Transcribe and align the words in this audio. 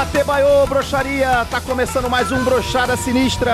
Datebaiô, 0.00 0.66
broxaria! 0.66 1.44
Tá 1.50 1.60
começando 1.60 2.08
mais 2.08 2.32
um 2.32 2.42
Brochada 2.42 2.96
Sinistra! 2.96 3.52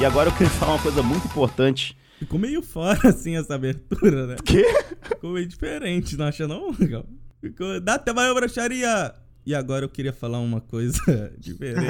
E 0.00 0.04
agora 0.04 0.28
eu 0.28 0.32
queria 0.32 0.50
falar 0.58 0.72
uma 0.72 0.82
coisa 0.82 1.04
muito 1.04 1.24
importante. 1.28 1.96
Ficou 2.18 2.36
meio 2.36 2.60
fora, 2.60 3.10
assim, 3.10 3.36
essa 3.36 3.54
abertura, 3.54 4.26
né? 4.26 4.36
Quê? 4.44 4.66
Ficou 5.02 5.34
meio 5.34 5.46
diferente, 5.46 6.16
não 6.16 6.26
acha 6.26 6.48
não? 6.48 6.72
Ficou... 6.72 7.80
Datebaiô, 7.80 8.34
broxaria! 8.34 9.14
E 9.46 9.54
agora 9.54 9.84
eu 9.84 9.88
queria 9.88 10.12
falar 10.12 10.40
uma 10.40 10.60
coisa 10.60 11.00
diferente. 11.38 11.86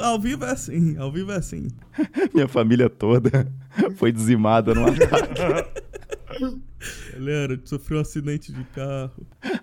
ao 0.00 0.20
vivo 0.20 0.44
é 0.44 0.52
assim, 0.52 0.96
ao 0.96 1.10
vivo 1.10 1.32
é 1.32 1.36
assim. 1.36 1.66
Minha 2.32 2.46
família 2.46 2.88
toda 2.88 3.52
foi 3.96 4.12
dizimada 4.12 4.74
no 4.74 4.86
ataque. 4.86 5.74
Galera, 7.12 7.60
sofreu 7.64 7.98
um 7.98 8.00
acidente 8.02 8.52
de 8.52 8.64
carro. 8.64 9.12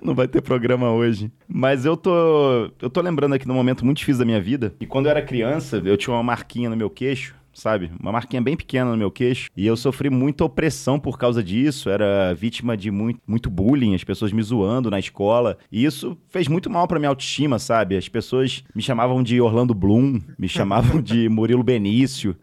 Não 0.02 0.16
vai 0.16 0.28
ter 0.28 0.42
programa 0.42 0.92
hoje. 0.92 1.32
Mas 1.48 1.86
eu 1.86 1.96
tô. 1.96 2.72
Eu 2.82 2.90
tô 2.90 3.02
lembrando 3.02 3.34
aqui 3.34 3.46
de 3.46 3.52
um 3.52 3.56
momento 3.56 3.86
muito 3.86 3.98
difícil 3.98 4.20
da 4.20 4.26
minha 4.26 4.42
vida. 4.42 4.74
E 4.80 4.86
quando 4.86 5.06
eu 5.06 5.12
era 5.12 5.22
criança, 5.22 5.82
eu 5.84 5.98
tinha 5.98 6.14
uma 6.14 6.24
marquinha 6.24 6.70
no 6.70 6.76
meu 6.76 6.90
queixo. 6.90 7.36
Sabe? 7.54 7.92
Uma 8.00 8.14
marquinha 8.14 8.42
bem 8.42 8.56
pequena 8.56 8.92
no 8.92 8.98
meu 8.98 9.12
queixo. 9.12 9.50
E 9.58 9.68
eu 9.68 9.76
sofri 9.76 10.10
muita 10.10 10.46
opressão 10.46 10.98
por 10.98 11.18
causa 11.18 11.44
disso. 11.44 11.90
Era 11.90 12.34
vítima 12.34 12.78
de 12.78 12.90
muito, 12.90 13.20
muito 13.28 13.50
bullying, 13.50 13.94
as 13.94 14.06
pessoas 14.06 14.32
me 14.32 14.42
zoando 14.42 14.90
na 14.90 14.98
escola. 14.98 15.58
E 15.70 15.84
isso 15.84 16.18
fez 16.30 16.48
muito 16.48 16.70
mal 16.70 16.88
pra 16.88 16.98
minha 16.98 17.10
autoestima, 17.10 17.60
sabe? 17.60 17.98
As 17.98 18.08
pessoas 18.08 18.64
me 18.74 18.82
chamavam 18.82 19.22
de 19.22 19.42
Orlando 19.42 19.74
Bloom, 19.74 20.22
me 20.40 20.48
chamavam 20.48 21.02
de 21.02 21.28
Murilo 21.28 21.62
Benício. 21.62 22.38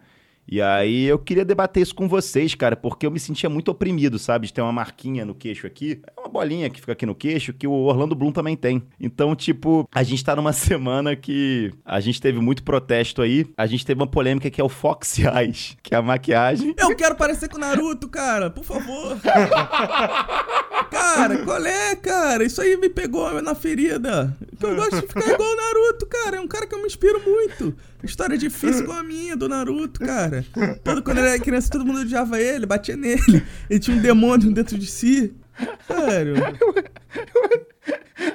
E 0.50 0.62
aí 0.62 1.04
eu 1.04 1.18
queria 1.18 1.44
debater 1.44 1.82
isso 1.82 1.94
com 1.94 2.08
vocês, 2.08 2.54
cara, 2.54 2.74
porque 2.74 3.04
eu 3.04 3.10
me 3.10 3.20
sentia 3.20 3.50
muito 3.50 3.70
oprimido, 3.70 4.18
sabe? 4.18 4.46
De 4.46 4.52
ter 4.54 4.62
uma 4.62 4.72
marquinha 4.72 5.22
no 5.22 5.34
queixo 5.34 5.66
aqui. 5.66 6.00
É 6.16 6.20
uma 6.20 6.28
bolinha 6.28 6.70
que 6.70 6.80
fica 6.80 6.92
aqui 6.92 7.04
no 7.04 7.14
queixo, 7.14 7.52
que 7.52 7.66
o 7.66 7.72
Orlando 7.72 8.14
Bloom 8.14 8.32
também 8.32 8.56
tem. 8.56 8.82
Então, 8.98 9.36
tipo, 9.36 9.86
a 9.94 10.02
gente 10.02 10.24
tá 10.24 10.34
numa 10.34 10.54
semana 10.54 11.14
que 11.14 11.70
a 11.84 12.00
gente 12.00 12.18
teve 12.18 12.40
muito 12.40 12.62
protesto 12.62 13.20
aí. 13.20 13.46
A 13.58 13.66
gente 13.66 13.84
teve 13.84 14.00
uma 14.00 14.06
polêmica 14.06 14.48
que 14.50 14.58
é 14.58 14.64
o 14.64 14.70
Fox 14.70 15.18
Eyes, 15.36 15.76
que 15.82 15.94
é 15.94 15.98
a 15.98 16.02
maquiagem. 16.02 16.74
Eu 16.78 16.96
quero 16.96 17.14
parecer 17.14 17.50
com 17.50 17.58
o 17.58 17.60
Naruto, 17.60 18.08
cara, 18.08 18.48
por 18.48 18.64
favor. 18.64 19.18
cara, 20.90 21.38
qual 21.44 21.66
é, 21.66 21.94
cara? 21.96 22.42
Isso 22.42 22.62
aí 22.62 22.74
me 22.78 22.88
pegou 22.88 23.42
na 23.42 23.54
ferida. 23.54 24.34
Eu 24.62 24.76
gosto 24.76 25.00
de 25.02 25.06
ficar 25.06 25.30
igual 25.30 25.52
o 25.52 25.56
Naruto, 25.56 26.06
cara. 26.06 26.38
É 26.38 26.40
um 26.40 26.48
cara 26.48 26.66
que 26.66 26.74
eu 26.74 26.80
me 26.80 26.86
inspiro 26.86 27.20
muito. 27.20 27.76
História 28.02 28.38
difícil 28.38 28.84
igual 28.84 28.98
a 28.98 29.02
minha, 29.02 29.36
do 29.36 29.48
Naruto, 29.48 30.00
cara. 30.00 30.44
Todo, 30.84 31.02
quando 31.02 31.18
ele 31.18 31.28
era 31.28 31.38
criança, 31.38 31.68
todo 31.70 31.84
mundo 31.84 32.00
odiava 32.00 32.40
ele, 32.40 32.64
batia 32.66 32.96
nele. 32.96 33.44
Ele 33.68 33.80
tinha 33.80 33.96
um 33.96 34.00
demônio 34.00 34.52
dentro 34.52 34.78
de 34.78 34.86
si. 34.86 35.34
Sério. 35.86 36.34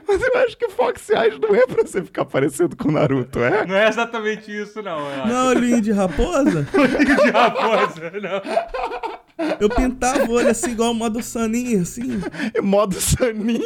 Mas 0.08 0.22
eu 0.22 0.38
acho 0.46 0.58
que 0.58 0.70
Fox 0.70 1.10
Eyes 1.10 1.40
não 1.40 1.56
é 1.56 1.66
pra 1.66 1.84
você 1.84 2.04
ficar 2.04 2.26
parecido 2.26 2.76
com 2.76 2.90
o 2.90 2.92
Naruto, 2.92 3.40
é? 3.40 3.66
Não 3.66 3.76
é 3.76 3.88
exatamente 3.88 4.52
isso, 4.52 4.82
não. 4.82 5.10
Eu 5.10 5.28
Não, 5.28 5.48
olhinho 5.48 5.82
de 5.82 5.92
raposa? 5.92 6.68
Olhinho 6.74 7.16
de 7.18 7.30
raposa, 7.30 8.12
não. 8.22 8.42
Eu 9.60 9.70
pintava 9.70 10.24
o 10.26 10.32
olho 10.32 10.50
assim, 10.50 10.72
igual 10.72 10.92
o 10.92 10.96
modo 10.96 11.22
Saninha, 11.22 11.82
assim. 11.82 12.22
Modo 12.62 13.00
Saninha. 13.00 13.62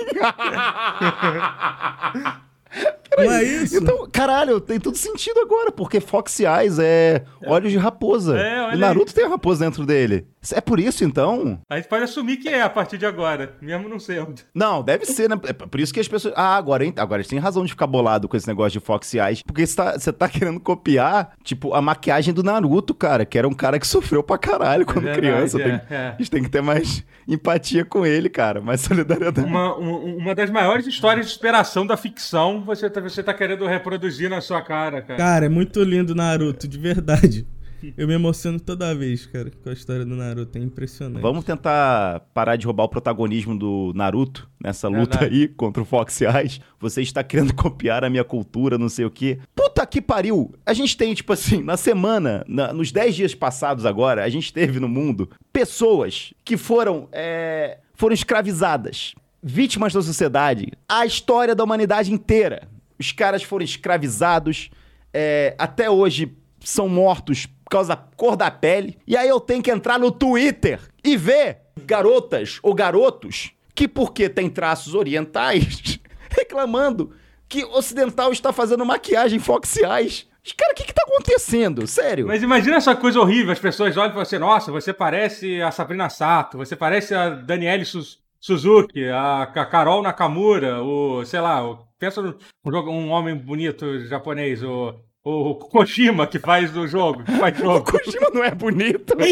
Não 3.18 3.32
é 3.32 3.44
isso? 3.44 3.78
Então, 3.78 4.08
caralho, 4.12 4.60
tem 4.60 4.80
tudo 4.80 4.98
sentido 4.98 5.40
agora, 5.40 5.72
porque 5.72 6.00
Fox 6.00 6.40
Eyes 6.40 6.78
é 6.80 7.24
olhos 7.46 7.72
de 7.72 7.78
raposa. 7.78 8.38
É, 8.38 8.62
olha 8.62 8.76
o 8.76 8.80
Naruto 8.80 9.14
tem 9.14 9.26
a 9.26 9.30
raposa 9.30 9.64
dentro 9.66 9.86
dele. 9.86 10.28
É 10.54 10.62
por 10.62 10.80
isso, 10.80 11.04
então? 11.04 11.60
A 11.70 11.76
gente 11.76 11.90
pode 11.90 12.04
assumir 12.06 12.38
que 12.38 12.48
é 12.48 12.62
a 12.62 12.70
partir 12.70 12.98
de 12.98 13.06
agora, 13.06 13.56
mesmo 13.62 13.90
não 13.90 14.00
sendo. 14.00 14.36
Não, 14.54 14.82
deve 14.82 15.06
ser, 15.06 15.30
né? 15.30 15.38
É 15.44 15.52
por 15.54 15.80
isso 15.80 15.94
que 15.94 16.00
as 16.00 16.08
pessoas. 16.08 16.34
Ah, 16.38 16.56
agora, 16.56 16.86
hein? 16.86 16.94
agora 16.98 17.20
eles 17.20 17.28
têm 17.28 17.38
razão 17.40 17.66
de 17.66 17.72
ficar 17.72 17.88
bolado 17.88 18.28
com 18.30 18.38
esse 18.38 18.48
negócio 18.48 18.80
de 18.80 18.86
Fox 18.86 19.14
Eyes. 19.14 19.42
Porque 19.44 19.66
você 19.66 19.76
tá, 19.76 19.94
você 20.00 20.14
tá 20.14 20.30
querendo 20.30 20.60
copiar, 20.60 21.34
tipo, 21.44 21.74
a 21.74 21.82
maquiagem 21.82 22.34
do 22.34 22.44
Naruto, 22.44 22.94
cara, 22.94 23.26
que 23.26 23.38
era 23.38 23.48
um 23.48 23.54
cara 23.54 23.78
que 23.78 23.86
sofreu 23.88 24.24
pra 24.24 24.38
caralho 24.38 24.86
quando 24.86 25.02
verdade, 25.04 25.20
criança. 25.20 25.60
é, 25.62 25.64
Tem- 25.64 25.82
é. 25.98 26.08
A 26.10 26.16
gente 26.18 26.32
tem 26.32 26.44
que 26.44 26.50
ter 26.50 26.62
mais 26.62 27.04
empatia 27.28 27.84
com 27.84 28.06
ele, 28.06 28.30
cara, 28.30 28.62
mais 28.62 28.80
solidariedade. 28.82 29.46
Uma, 29.46 29.78
um- 29.78 30.18
uma 30.18 30.34
das 30.34 30.50
maiores 30.50 30.88
histórias 30.88 31.26
de 31.28 31.34
superação 31.34 31.86
da 31.86 31.98
ficção 31.98 32.64
você 32.64 32.90
você 33.02 33.22
tá 33.24 33.34
querendo 33.34 33.66
reproduzir 33.66 34.30
na 34.30 34.42
sua 34.42 34.62
cara, 34.62 35.02
cara. 35.02 35.18
Cara, 35.18 35.46
é 35.46 35.50
muito 35.50 35.84
lindo 35.84 36.14
Naruto, 36.16 36.68
de 36.68 36.78
verdade. 36.78 37.48
Eu 37.96 38.08
me 38.08 38.16
emociono 38.16 38.60
toda 38.60 38.96
vez, 38.96 39.28
cara, 39.28 39.52
com 39.64 39.70
a 39.70 39.74
história 39.74 40.04
do 40.04 40.16
Naruto. 40.16 40.58
É 40.58 40.62
impressionante. 40.62 41.22
Vamos 41.22 41.46
tentar 41.46 42.22
parar 42.34 42.56
de 42.56 42.66
roubar 42.66 42.86
o 42.86 42.90
protagonismo 42.90 43.56
do 43.58 43.94
Naruto 43.96 44.50
nessa 44.60 44.88
luta 44.88 45.20
Verdade. 45.20 45.42
aí 45.44 45.48
contra 45.48 45.84
o 45.84 45.86
Fox 45.86 46.20
Eyes. 46.22 46.60
Você 46.80 47.04
está 47.04 47.24
querendo 47.24 47.54
copiar 47.56 48.04
a 48.04 48.10
minha 48.10 48.24
cultura, 48.24 48.80
não 48.80 48.90
sei 48.90 49.06
o 49.06 49.12
quê. 49.12 49.38
Puta 49.56 49.86
que 49.86 50.02
pariu! 50.02 50.56
A 50.66 50.74
gente 50.74 50.98
tem, 50.98 51.14
tipo 51.14 51.32
assim, 51.32 51.62
na 51.62 51.78
semana, 51.78 52.44
na- 52.48 52.74
nos 52.74 52.92
10 52.92 53.16
dias 53.16 53.36
passados 53.36 53.86
agora, 53.86 54.24
a 54.24 54.30
gente 54.30 54.52
teve 54.52 54.80
no 54.80 54.88
mundo 54.90 55.30
pessoas 55.54 56.34
que 56.44 56.58
foram, 56.58 57.08
é, 57.12 57.78
foram 57.94 58.16
escravizadas, 58.16 59.14
vítimas 59.42 59.94
da 59.94 60.02
sociedade, 60.02 60.72
a 60.90 61.06
história 61.06 61.54
da 61.54 61.64
humanidade 61.64 62.12
inteira. 62.12 62.68
Os 63.00 63.12
caras 63.12 63.44
foram 63.44 63.64
escravizados, 63.66 64.70
é, 65.14 65.56
até 65.58 65.90
hoje 65.90 66.36
são 66.60 66.88
mortos 66.90 67.46
por 67.46 67.70
causa 67.72 67.96
da 67.96 68.02
cor 68.16 68.36
da 68.36 68.50
pele. 68.50 68.98
E 69.06 69.16
aí 69.16 69.28
eu 69.28 69.40
tenho 69.40 69.62
que 69.62 69.72
entrar 69.72 70.00
no 70.00 70.12
Twitter 70.12 70.80
e 71.04 71.16
ver 71.18 71.60
garotas 71.86 72.60
ou 72.64 72.74
garotos 72.74 73.52
que, 73.76 73.88
porque 73.88 74.28
tem 74.30 74.50
traços 74.50 74.96
orientais, 74.96 76.00
reclamando 76.30 77.14
que 77.48 77.64
ocidental 77.64 78.32
está 78.32 78.52
fazendo 78.52 78.86
maquiagem 78.86 79.40
Fox 79.40 79.78
Eyes. 79.78 80.26
Cara, 80.58 80.72
o 80.72 80.76
que 80.76 80.84
que 80.86 80.94
tá 80.94 81.04
acontecendo? 81.06 81.86
Sério? 81.86 82.26
Mas 82.28 82.42
imagina 82.42 82.78
essa 82.78 82.96
coisa 82.96 83.20
horrível, 83.20 83.52
as 83.52 83.60
pessoas 83.60 83.96
olham 83.98 84.08
e 84.08 84.12
falam 84.12 84.22
assim, 84.24 84.38
nossa, 84.38 84.72
você 84.72 84.94
parece 84.94 85.62
a 85.62 85.72
Sabrina 85.72 86.10
Sato, 86.10 86.58
você 86.58 86.76
parece 86.76 87.14
a 87.14 87.30
Daniele 87.30 87.84
Su- 87.86 88.18
Suzuki, 88.40 89.06
a, 89.10 89.44
a 89.44 89.66
Carol 89.66 90.02
Nakamura, 90.02 90.82
o, 90.82 91.26
sei 91.26 91.42
lá, 91.42 91.66
o- 91.70 91.87
pensa 92.00 92.22
num 92.22 92.34
um, 92.66 92.72
jogo- 92.72 92.92
um 92.92 93.10
homem 93.10 93.36
bonito 93.36 94.00
japonês, 94.08 94.62
o, 94.64 94.94
o 95.24 95.56
Koshima 95.56 96.26
que 96.28 96.40
faz 96.40 96.76
o 96.76 96.88
jogo, 96.88 97.24
que 97.24 97.32
faz 97.34 97.58
O 97.60 97.64
jogo. 97.64 97.92
Kojima 97.92 98.30
não 98.34 98.44
é 98.44 98.52
bonito. 98.56 99.14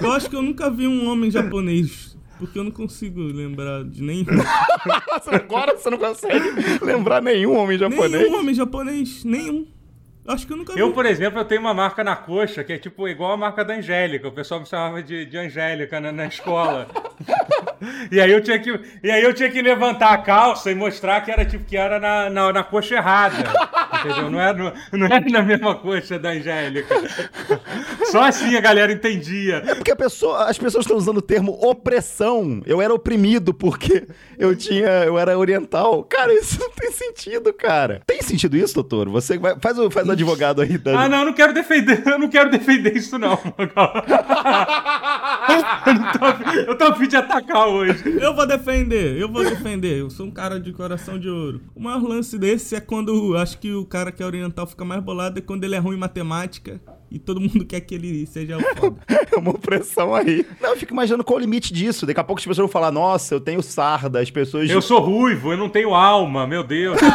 Eu 0.00 0.12
acho 0.12 0.28
que 0.28 0.36
eu 0.36 0.42
nunca 0.42 0.70
vi 0.70 0.86
um 0.86 1.08
homem 1.08 1.30
japonês. 1.30 2.16
Porque 2.38 2.58
eu 2.58 2.64
não 2.64 2.70
consigo 2.72 3.20
lembrar 3.20 3.84
de 3.84 4.02
nenhum. 4.02 4.24
Agora 5.30 5.76
você 5.76 5.90
não 5.90 5.98
consegue 5.98 6.44
lembrar 6.82 7.22
nenhum 7.22 7.56
homem 7.56 7.78
japonês. 7.78 8.10
Nenhum 8.22 8.38
homem 8.40 8.54
japonês. 8.54 9.24
Nenhum. 9.24 9.66
Acho 10.26 10.46
que 10.46 10.52
eu 10.52 10.56
nunca 10.56 10.74
vi. 10.74 10.80
Eu, 10.80 10.92
por 10.92 11.04
exemplo, 11.04 11.40
eu 11.40 11.44
tenho 11.44 11.60
uma 11.60 11.74
marca 11.74 12.04
na 12.04 12.14
coxa 12.14 12.62
que 12.62 12.72
é 12.72 12.78
tipo 12.78 13.08
igual 13.08 13.32
a 13.32 13.36
marca 13.36 13.64
da 13.64 13.74
Angélica. 13.74 14.28
O 14.28 14.32
pessoal 14.32 14.60
me 14.60 14.66
chamava 14.66 15.02
de, 15.02 15.26
de 15.26 15.36
Angélica 15.36 16.00
na, 16.00 16.12
na 16.12 16.26
escola. 16.26 16.88
e, 18.10 18.20
aí 18.20 18.30
eu 18.30 18.42
tinha 18.42 18.58
que, 18.58 18.80
e 19.02 19.10
aí 19.10 19.22
eu 19.22 19.32
tinha 19.34 19.50
que 19.50 19.60
levantar 19.62 20.12
a 20.12 20.18
calça 20.18 20.70
e 20.70 20.74
mostrar 20.74 21.20
que 21.22 21.30
era 21.30 21.44
tipo 21.44 21.64
que 21.64 21.76
era 21.76 21.98
na, 21.98 22.30
na, 22.30 22.52
na 22.52 22.62
coxa 22.64 22.94
errada. 22.96 23.36
Entendeu? 24.00 24.30
Não 24.30 24.40
era, 24.40 24.52
no- 24.54 24.72
não 24.98 25.06
era 25.06 25.20
na 25.28 25.42
mesma 25.42 25.74
coxa 25.76 26.18
da 26.18 26.30
Angélica. 26.30 26.94
Só 28.10 28.22
assim 28.24 28.56
a 28.56 28.60
galera 28.60 28.92
entendia. 28.92 29.62
Porque 29.76 29.92
a 29.92 29.96
pessoa, 29.96 30.44
as 30.48 30.58
pessoas 30.58 30.84
estão 30.84 30.96
usando 30.96 31.18
o 31.18 31.22
termo 31.22 31.52
opressão. 31.62 32.62
Eu 32.66 32.80
era 32.82 32.92
oprimido 32.92 33.54
porque 33.54 34.06
eu 34.38 34.56
tinha, 34.56 34.88
eu 35.04 35.18
era 35.18 35.38
oriental. 35.38 36.02
Cara, 36.04 36.32
isso 36.34 36.58
não 36.60 36.70
tem 36.70 36.90
sentido, 36.90 37.52
cara. 37.52 38.02
Tem 38.06 38.20
sentido 38.22 38.56
isso, 38.56 38.74
doutor? 38.74 39.08
Você 39.08 39.38
vai, 39.38 39.54
faz 39.60 39.78
o, 39.78 39.90
faz 39.90 40.08
o 40.08 40.12
advogado 40.12 40.62
aí. 40.62 40.78
Da... 40.78 41.02
Ah, 41.02 41.08
não, 41.08 41.18
eu 41.20 41.24
não 41.26 41.32
quero 41.32 41.52
defender, 41.52 42.02
eu 42.06 42.18
não 42.18 42.28
quero 42.28 42.50
defender 42.50 42.96
isso, 42.96 43.18
não. 43.18 43.38
eu, 45.86 46.18
tô, 46.18 46.24
afim- 46.24 46.76
tô 46.78 46.84
a 46.84 46.94
fim 46.96 47.08
de 47.08 47.16
atacar 47.16 47.68
hoje. 47.68 48.02
Eu 48.20 48.34
vou 48.34 48.46
defender, 48.46 49.16
eu 49.18 49.28
vou 49.30 49.42
defender. 49.44 49.98
Eu 50.00 50.10
sou 50.10 50.26
um 50.26 50.30
cara 50.30 50.58
de 50.60 50.72
coração 50.72 51.18
de 51.18 51.28
ouro. 51.28 51.60
O 51.74 51.80
maior 51.82 52.02
lance 52.02 52.38
desse 52.38 52.74
é 52.74 52.80
quando 52.80 53.36
acho 53.36 53.58
que 53.58 53.72
o 53.72 53.84
cara 53.84 54.10
que 54.12 54.22
é 54.22 54.26
oriental 54.26 54.66
fica 54.66 54.84
mais 54.84 55.02
bolado 55.02 55.38
é 55.38 55.42
quando 55.42 55.64
ele 55.64 55.74
é 55.74 55.78
ruim 55.78 55.96
em 55.96 56.00
matemática 56.00 56.80
e 57.10 57.18
todo 57.18 57.40
mundo 57.40 57.64
quer 57.64 57.80
que 57.80 57.94
ele 57.94 58.26
seja 58.26 58.56
o 58.56 58.60
foda. 58.76 58.96
É 59.32 59.36
uma 59.36 59.50
opressão 59.50 60.14
aí. 60.14 60.46
Não, 60.60 60.70
eu 60.70 60.76
fico 60.76 60.92
imaginando 60.92 61.24
qual 61.24 61.38
o 61.38 61.40
limite 61.40 61.72
disso. 61.72 62.06
Daqui 62.06 62.20
a 62.20 62.24
pouco 62.24 62.40
as 62.40 62.44
pessoas 62.46 62.58
vão 62.58 62.68
falar, 62.68 62.90
nossa, 62.90 63.34
eu 63.34 63.40
tenho 63.40 63.62
sarda, 63.62 64.20
as 64.20 64.30
pessoas... 64.30 64.68
Eu 64.70 64.80
sou 64.82 65.00
ruivo, 65.00 65.52
eu 65.52 65.56
não 65.58 65.68
tenho 65.68 65.94
alma, 65.94 66.46
meu 66.46 66.62
Deus. 66.64 66.98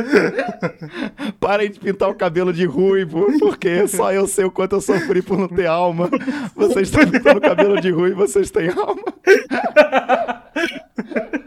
Parem 1.40 1.70
de 1.70 1.80
pintar 1.80 2.08
o 2.08 2.14
cabelo 2.14 2.52
de 2.52 2.64
ruivo, 2.64 3.26
porque 3.38 3.86
só 3.88 4.12
eu 4.12 4.26
sei 4.26 4.44
o 4.44 4.50
quanto 4.50 4.76
eu 4.76 4.80
sofri 4.80 5.22
por 5.22 5.38
não 5.38 5.48
ter 5.48 5.66
alma. 5.66 6.08
Vocês 6.54 6.88
estão 6.88 7.08
pintando 7.08 7.38
o 7.38 7.42
cabelo 7.42 7.80
de 7.80 7.90
ruivo, 7.90 8.16
vocês 8.16 8.50
têm 8.50 8.68
alma. 8.68 9.04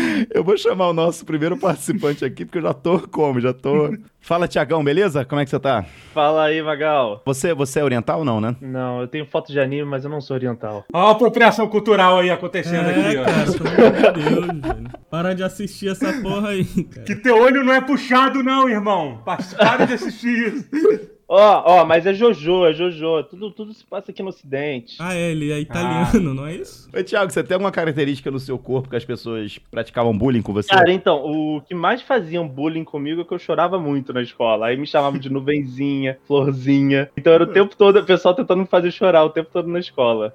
Eu 0.32 0.44
vou 0.44 0.56
chamar 0.56 0.88
o 0.88 0.92
nosso 0.92 1.24
primeiro 1.24 1.56
participante 1.56 2.24
aqui, 2.24 2.44
porque 2.44 2.58
eu 2.58 2.62
já 2.62 2.74
tô 2.74 2.98
como? 3.08 3.40
Já 3.40 3.52
tô. 3.52 3.96
Fala, 4.20 4.46
Tiagão, 4.46 4.84
beleza? 4.84 5.24
Como 5.24 5.40
é 5.40 5.44
que 5.44 5.50
você 5.50 5.58
tá? 5.58 5.84
Fala 6.12 6.44
aí, 6.44 6.62
Magal. 6.62 7.22
Você, 7.24 7.54
você 7.54 7.80
é 7.80 7.84
oriental 7.84 8.18
ou 8.20 8.24
não, 8.24 8.40
né? 8.40 8.54
Não, 8.60 9.00
eu 9.00 9.08
tenho 9.08 9.24
foto 9.26 9.50
de 9.52 9.58
anime, 9.58 9.84
mas 9.84 10.04
eu 10.04 10.10
não 10.10 10.20
sou 10.20 10.36
oriental. 10.36 10.84
Olha 10.92 11.08
a 11.08 11.10
apropriação 11.12 11.66
cultural 11.68 12.18
aí 12.18 12.30
acontecendo 12.30 12.88
É, 12.90 13.08
aqui, 13.08 13.16
ó. 13.18 13.24
cara, 13.24 13.52
pelo 13.52 13.86
amor 13.86 14.12
de 14.12 14.22
Deus, 14.22 14.46
velho. 14.46 14.90
Para 15.10 15.34
de 15.34 15.42
assistir 15.42 15.88
essa 15.90 16.12
porra 16.20 16.50
aí, 16.50 16.64
cara. 16.64 17.02
Que 17.06 17.14
teu 17.16 17.38
olho 17.40 17.64
não 17.64 17.72
é 17.72 17.80
puxado, 17.80 18.42
não, 18.42 18.68
irmão. 18.68 19.22
Para 19.24 19.86
de 19.86 19.94
assistir 19.94 20.54
isso. 20.54 21.10
Ó, 21.32 21.62
ó, 21.64 21.84
mas 21.84 22.04
é 22.06 22.12
Jojo, 22.12 22.66
é 22.66 22.72
Jojo. 22.72 23.22
Tudo, 23.22 23.52
tudo 23.52 23.72
se 23.72 23.86
passa 23.86 24.10
aqui 24.10 24.20
no 24.20 24.30
Ocidente. 24.30 24.96
Ah, 24.98 25.14
é, 25.14 25.30
ele 25.30 25.52
é 25.52 25.60
italiano, 25.60 26.34
não 26.34 26.44
é 26.44 26.56
isso? 26.56 26.90
Oi, 26.92 27.04
Thiago, 27.04 27.30
você 27.30 27.44
tem 27.44 27.54
alguma 27.54 27.70
característica 27.70 28.32
no 28.32 28.40
seu 28.40 28.58
corpo 28.58 28.90
que 28.90 28.96
as 28.96 29.04
pessoas 29.04 29.56
praticavam 29.70 30.16
bullying 30.18 30.42
com 30.42 30.52
você? 30.52 30.68
Cara, 30.68 30.92
então, 30.92 31.22
o 31.24 31.60
que 31.60 31.72
mais 31.72 32.02
faziam 32.02 32.48
bullying 32.48 32.82
comigo 32.82 33.20
é 33.20 33.24
que 33.24 33.32
eu 33.32 33.38
chorava 33.38 33.78
muito 33.78 34.12
na 34.12 34.22
escola. 34.22 34.66
Aí 34.66 34.76
me 34.76 34.88
chamavam 34.88 35.20
de 35.20 35.30
nuvenzinha, 35.30 36.18
florzinha. 36.26 37.08
Então 37.16 37.32
era 37.32 37.44
o 37.44 37.46
tempo 37.46 37.76
todo 37.76 38.00
o 38.00 38.04
pessoal 38.04 38.34
tentando 38.34 38.62
me 38.62 38.66
fazer 38.66 38.90
chorar 38.90 39.22
o 39.24 39.30
tempo 39.30 39.50
todo 39.52 39.68
na 39.68 39.78
escola. 39.78 40.34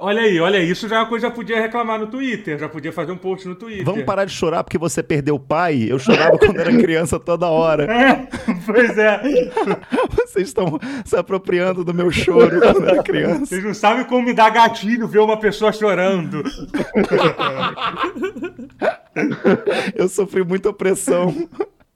Olha 0.00 0.22
aí, 0.22 0.38
olha 0.40 0.58
aí. 0.58 0.70
Isso 0.70 0.88
já 0.88 0.96
é 0.96 0.98
uma 1.00 1.06
coisa 1.06 1.28
já 1.28 1.32
podia 1.32 1.60
reclamar 1.60 1.98
no 1.98 2.06
Twitter. 2.06 2.58
Já 2.58 2.68
podia 2.68 2.92
fazer 2.92 3.12
um 3.12 3.16
post 3.16 3.46
no 3.48 3.54
Twitter. 3.54 3.84
Vamos 3.84 4.04
parar 4.04 4.24
de 4.24 4.32
chorar 4.32 4.62
porque 4.64 4.78
você 4.78 5.02
perdeu 5.02 5.34
o 5.34 5.40
pai? 5.40 5.86
Eu 5.88 5.98
chorava 5.98 6.38
quando 6.38 6.58
era 6.58 6.70
criança 6.76 7.18
toda 7.18 7.48
hora. 7.48 7.88
É, 8.00 8.26
pois 8.64 8.96
é. 8.96 9.20
Vocês 10.16 10.48
estão 10.48 10.78
se 11.04 11.16
apropriando 11.16 11.84
do 11.84 11.92
meu 11.92 12.10
choro 12.10 12.60
quando 12.60 12.88
era 12.88 13.02
criança. 13.02 13.46
Vocês 13.46 13.62
não 13.62 13.74
sabem 13.74 14.04
como 14.04 14.22
me 14.22 14.32
dá 14.32 14.48
gatilho 14.48 15.06
ver 15.06 15.18
uma 15.18 15.36
pessoa 15.36 15.72
chorando. 15.72 16.42
Eu 19.94 20.08
sofri 20.08 20.42
muita 20.44 20.70
opressão. 20.70 21.34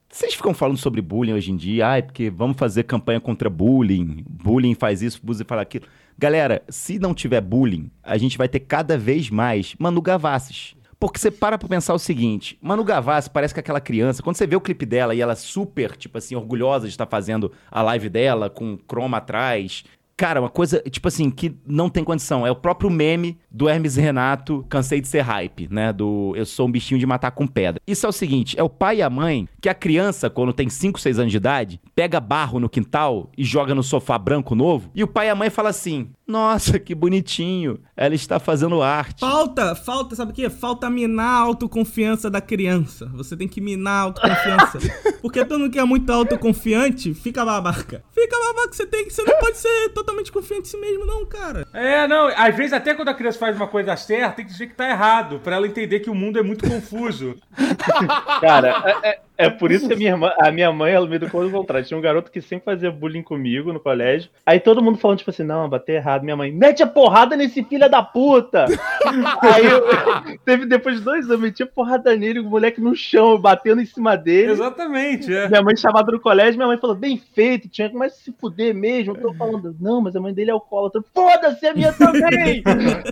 Vocês 0.09 0.33
ficam 0.33 0.53
falando 0.53 0.77
sobre 0.77 1.01
bullying 1.01 1.33
hoje 1.33 1.51
em 1.51 1.57
dia, 1.57 1.87
ai, 1.87 2.01
porque 2.01 2.29
vamos 2.29 2.57
fazer 2.57 2.83
campanha 2.83 3.19
contra 3.19 3.49
bullying, 3.49 4.23
bullying 4.29 4.73
faz 4.73 5.01
isso, 5.01 5.19
bullying 5.21 5.43
faz 5.45 5.61
aquilo. 5.61 5.85
Galera, 6.17 6.63
se 6.69 6.97
não 6.97 7.13
tiver 7.13 7.41
bullying, 7.41 7.91
a 8.01 8.17
gente 8.17 8.37
vai 8.37 8.47
ter 8.47 8.61
cada 8.61 8.97
vez 8.97 9.29
mais 9.29 9.75
Manu 9.77 10.01
Gavassis. 10.01 10.73
Porque 10.97 11.19
você 11.19 11.29
para 11.29 11.57
pra 11.57 11.67
pensar 11.67 11.93
o 11.93 11.99
seguinte, 11.99 12.57
Manu 12.61 12.85
Gavassi 12.85 13.29
parece 13.29 13.53
que 13.53 13.59
aquela 13.59 13.81
criança, 13.81 14.23
quando 14.23 14.37
você 14.37 14.47
vê 14.47 14.55
o 14.55 14.61
clipe 14.61 14.85
dela 14.85 15.13
e 15.13 15.19
ela 15.19 15.33
é 15.33 15.35
super, 15.35 15.97
tipo 15.97 16.17
assim, 16.17 16.33
orgulhosa 16.33 16.87
de 16.87 16.93
estar 16.93 17.05
fazendo 17.05 17.51
a 17.69 17.81
live 17.81 18.07
dela 18.07 18.49
com 18.49 18.77
croma 18.77 19.17
atrás, 19.17 19.83
Cara, 20.17 20.39
uma 20.39 20.49
coisa, 20.49 20.81
tipo 20.89 21.09
assim, 21.09 21.29
que 21.29 21.53
não 21.67 21.89
tem 21.89 22.03
condição. 22.03 22.47
É 22.47 22.51
o 22.51 22.55
próprio 22.55 22.89
meme 22.89 23.37
do 23.51 23.67
Hermes 23.67 23.97
Renato, 23.97 24.65
cansei 24.69 25.01
de 25.01 25.09
ser 25.09 25.21
hype, 25.21 25.67
né? 25.69 25.91
Do 25.91 26.33
eu 26.37 26.45
sou 26.45 26.67
um 26.67 26.71
bichinho 26.71 26.99
de 26.99 27.05
matar 27.05 27.31
com 27.31 27.45
pedra. 27.45 27.81
Isso 27.85 28.05
é 28.05 28.09
o 28.09 28.13
seguinte: 28.13 28.57
é 28.57 28.63
o 28.63 28.69
pai 28.69 28.97
e 28.97 29.01
a 29.01 29.09
mãe 29.09 29.47
que 29.61 29.67
a 29.67 29.73
criança, 29.73 30.29
quando 30.29 30.53
tem 30.53 30.69
5, 30.69 30.99
6 30.99 31.19
anos 31.19 31.31
de 31.31 31.37
idade, 31.37 31.81
pega 31.93 32.21
barro 32.21 32.61
no 32.61 32.69
quintal 32.69 33.29
e 33.37 33.43
joga 33.43 33.75
no 33.75 33.83
sofá 33.83 34.17
branco 34.17 34.55
novo. 34.55 34.89
E 34.95 35.03
o 35.03 35.07
pai 35.07 35.27
e 35.27 35.29
a 35.29 35.35
mãe 35.35 35.49
fala 35.49 35.69
assim: 35.69 36.09
Nossa, 36.27 36.79
que 36.79 36.95
bonitinho. 36.95 37.79
Ela 37.95 38.15
está 38.15 38.39
fazendo 38.39 38.81
arte. 38.81 39.19
Falta, 39.19 39.75
falta, 39.75 40.15
sabe 40.15 40.31
o 40.31 40.33
quê? 40.35 40.49
Falta 40.49 40.89
minar 40.89 41.25
a 41.27 41.39
autoconfiança 41.39 42.29
da 42.29 42.41
criança. 42.41 43.05
Você 43.13 43.37
tem 43.37 43.47
que 43.47 43.61
minar 43.61 43.91
a 43.93 44.01
autoconfiança. 44.01 44.79
Porque 45.21 45.45
todo 45.45 45.59
mundo 45.59 45.71
que 45.71 45.79
é 45.79 45.83
muito 45.85 46.11
autoconfiante 46.11 47.13
fica 47.13 47.45
babaca. 47.45 48.03
Fica 48.11 48.35
babaca, 48.39 48.73
você 48.73 48.85
tem 48.85 49.05
que. 49.05 49.13
Você 49.13 49.21
não 49.23 49.37
pode 49.39 49.57
ser 49.57 49.89
totalmente 49.89 50.31
confiante 50.31 50.67
em 50.67 50.71
si 50.71 50.77
mesmo, 50.77 51.05
não, 51.05 51.25
cara. 51.25 51.67
É, 51.73 52.07
não, 52.07 52.27
às 52.35 52.55
vezes 52.55 52.73
até 52.73 52.93
quando 52.95 53.09
a 53.09 53.13
criança 53.13 53.37
faz 53.37 53.55
uma 53.55 53.67
coisa 53.67 53.95
certa, 53.95 54.37
tem 54.37 54.45
que 54.45 54.51
dizer 54.51 54.67
que 54.67 54.75
tá 54.75 54.89
errado, 54.89 55.39
pra 55.43 55.55
ela 55.57 55.67
entender 55.67 55.99
que 55.99 56.09
o 56.09 56.15
mundo 56.15 56.39
é 56.39 56.43
muito 56.43 56.67
confuso. 56.67 57.35
Cara, 58.41 58.99
é, 59.03 59.09
é- 59.09 59.19
é 59.37 59.49
por 59.49 59.71
isso 59.71 59.87
que 59.87 59.93
a 59.93 59.97
minha, 59.97 60.11
irmã, 60.11 60.31
a 60.39 60.51
minha 60.51 60.71
mãe, 60.71 60.93
ela 60.93 61.07
me 61.07 61.15
educou 61.15 61.43
ao 61.43 61.49
contrário. 61.49 61.85
Tinha 61.85 61.97
um 61.97 62.01
garoto 62.01 62.31
que 62.31 62.41
sempre 62.41 62.65
fazia 62.65 62.91
bullying 62.91 63.21
comigo 63.21 63.73
no 63.73 63.79
colégio. 63.79 64.29
Aí 64.45 64.59
todo 64.59 64.81
mundo 64.81 64.97
falando, 64.97 65.17
tipo 65.19 65.29
assim, 65.29 65.43
não, 65.43 65.67
bater 65.67 65.95
errado. 65.95 66.23
Minha 66.23 66.37
mãe, 66.37 66.51
mete 66.51 66.81
a 66.81 66.87
porrada 66.87 67.35
nesse 67.35 67.63
filho 67.63 67.89
da 67.89 68.01
puta! 68.01 68.65
Aí 69.41 69.65
eu, 69.65 70.37
teve, 70.45 70.65
depois 70.65 70.97
de 70.97 71.01
dois 71.01 71.25
anos, 71.25 71.31
eu 71.31 71.39
meti 71.39 71.63
a 71.63 71.67
porrada 71.67 72.15
nele, 72.15 72.39
o 72.39 72.45
moleque 72.45 72.79
no 72.79 72.95
chão, 72.95 73.37
batendo 73.37 73.81
em 73.81 73.85
cima 73.85 74.15
dele. 74.15 74.53
Exatamente, 74.53 75.33
é. 75.33 75.49
Minha 75.49 75.61
mãe 75.61 75.75
chamada 75.75 76.11
no 76.11 76.19
colégio, 76.19 76.55
minha 76.55 76.67
mãe 76.67 76.77
falou, 76.77 76.95
bem 76.95 77.21
feito, 77.33 77.67
tinha 77.67 77.89
que 77.89 77.95
mais 77.95 78.13
se 78.13 78.31
fuder 78.31 78.73
mesmo. 78.73 79.15
Eu 79.15 79.21
tô 79.21 79.33
falando, 79.33 79.75
não, 79.79 80.01
mas 80.01 80.15
a 80.15 80.19
mãe 80.21 80.33
dele 80.33 80.51
é 80.51 80.53
alcoólatra. 80.53 81.03
Foda-se, 81.13 81.65
a 81.67 81.73
minha 81.73 81.91
também! 81.91 82.63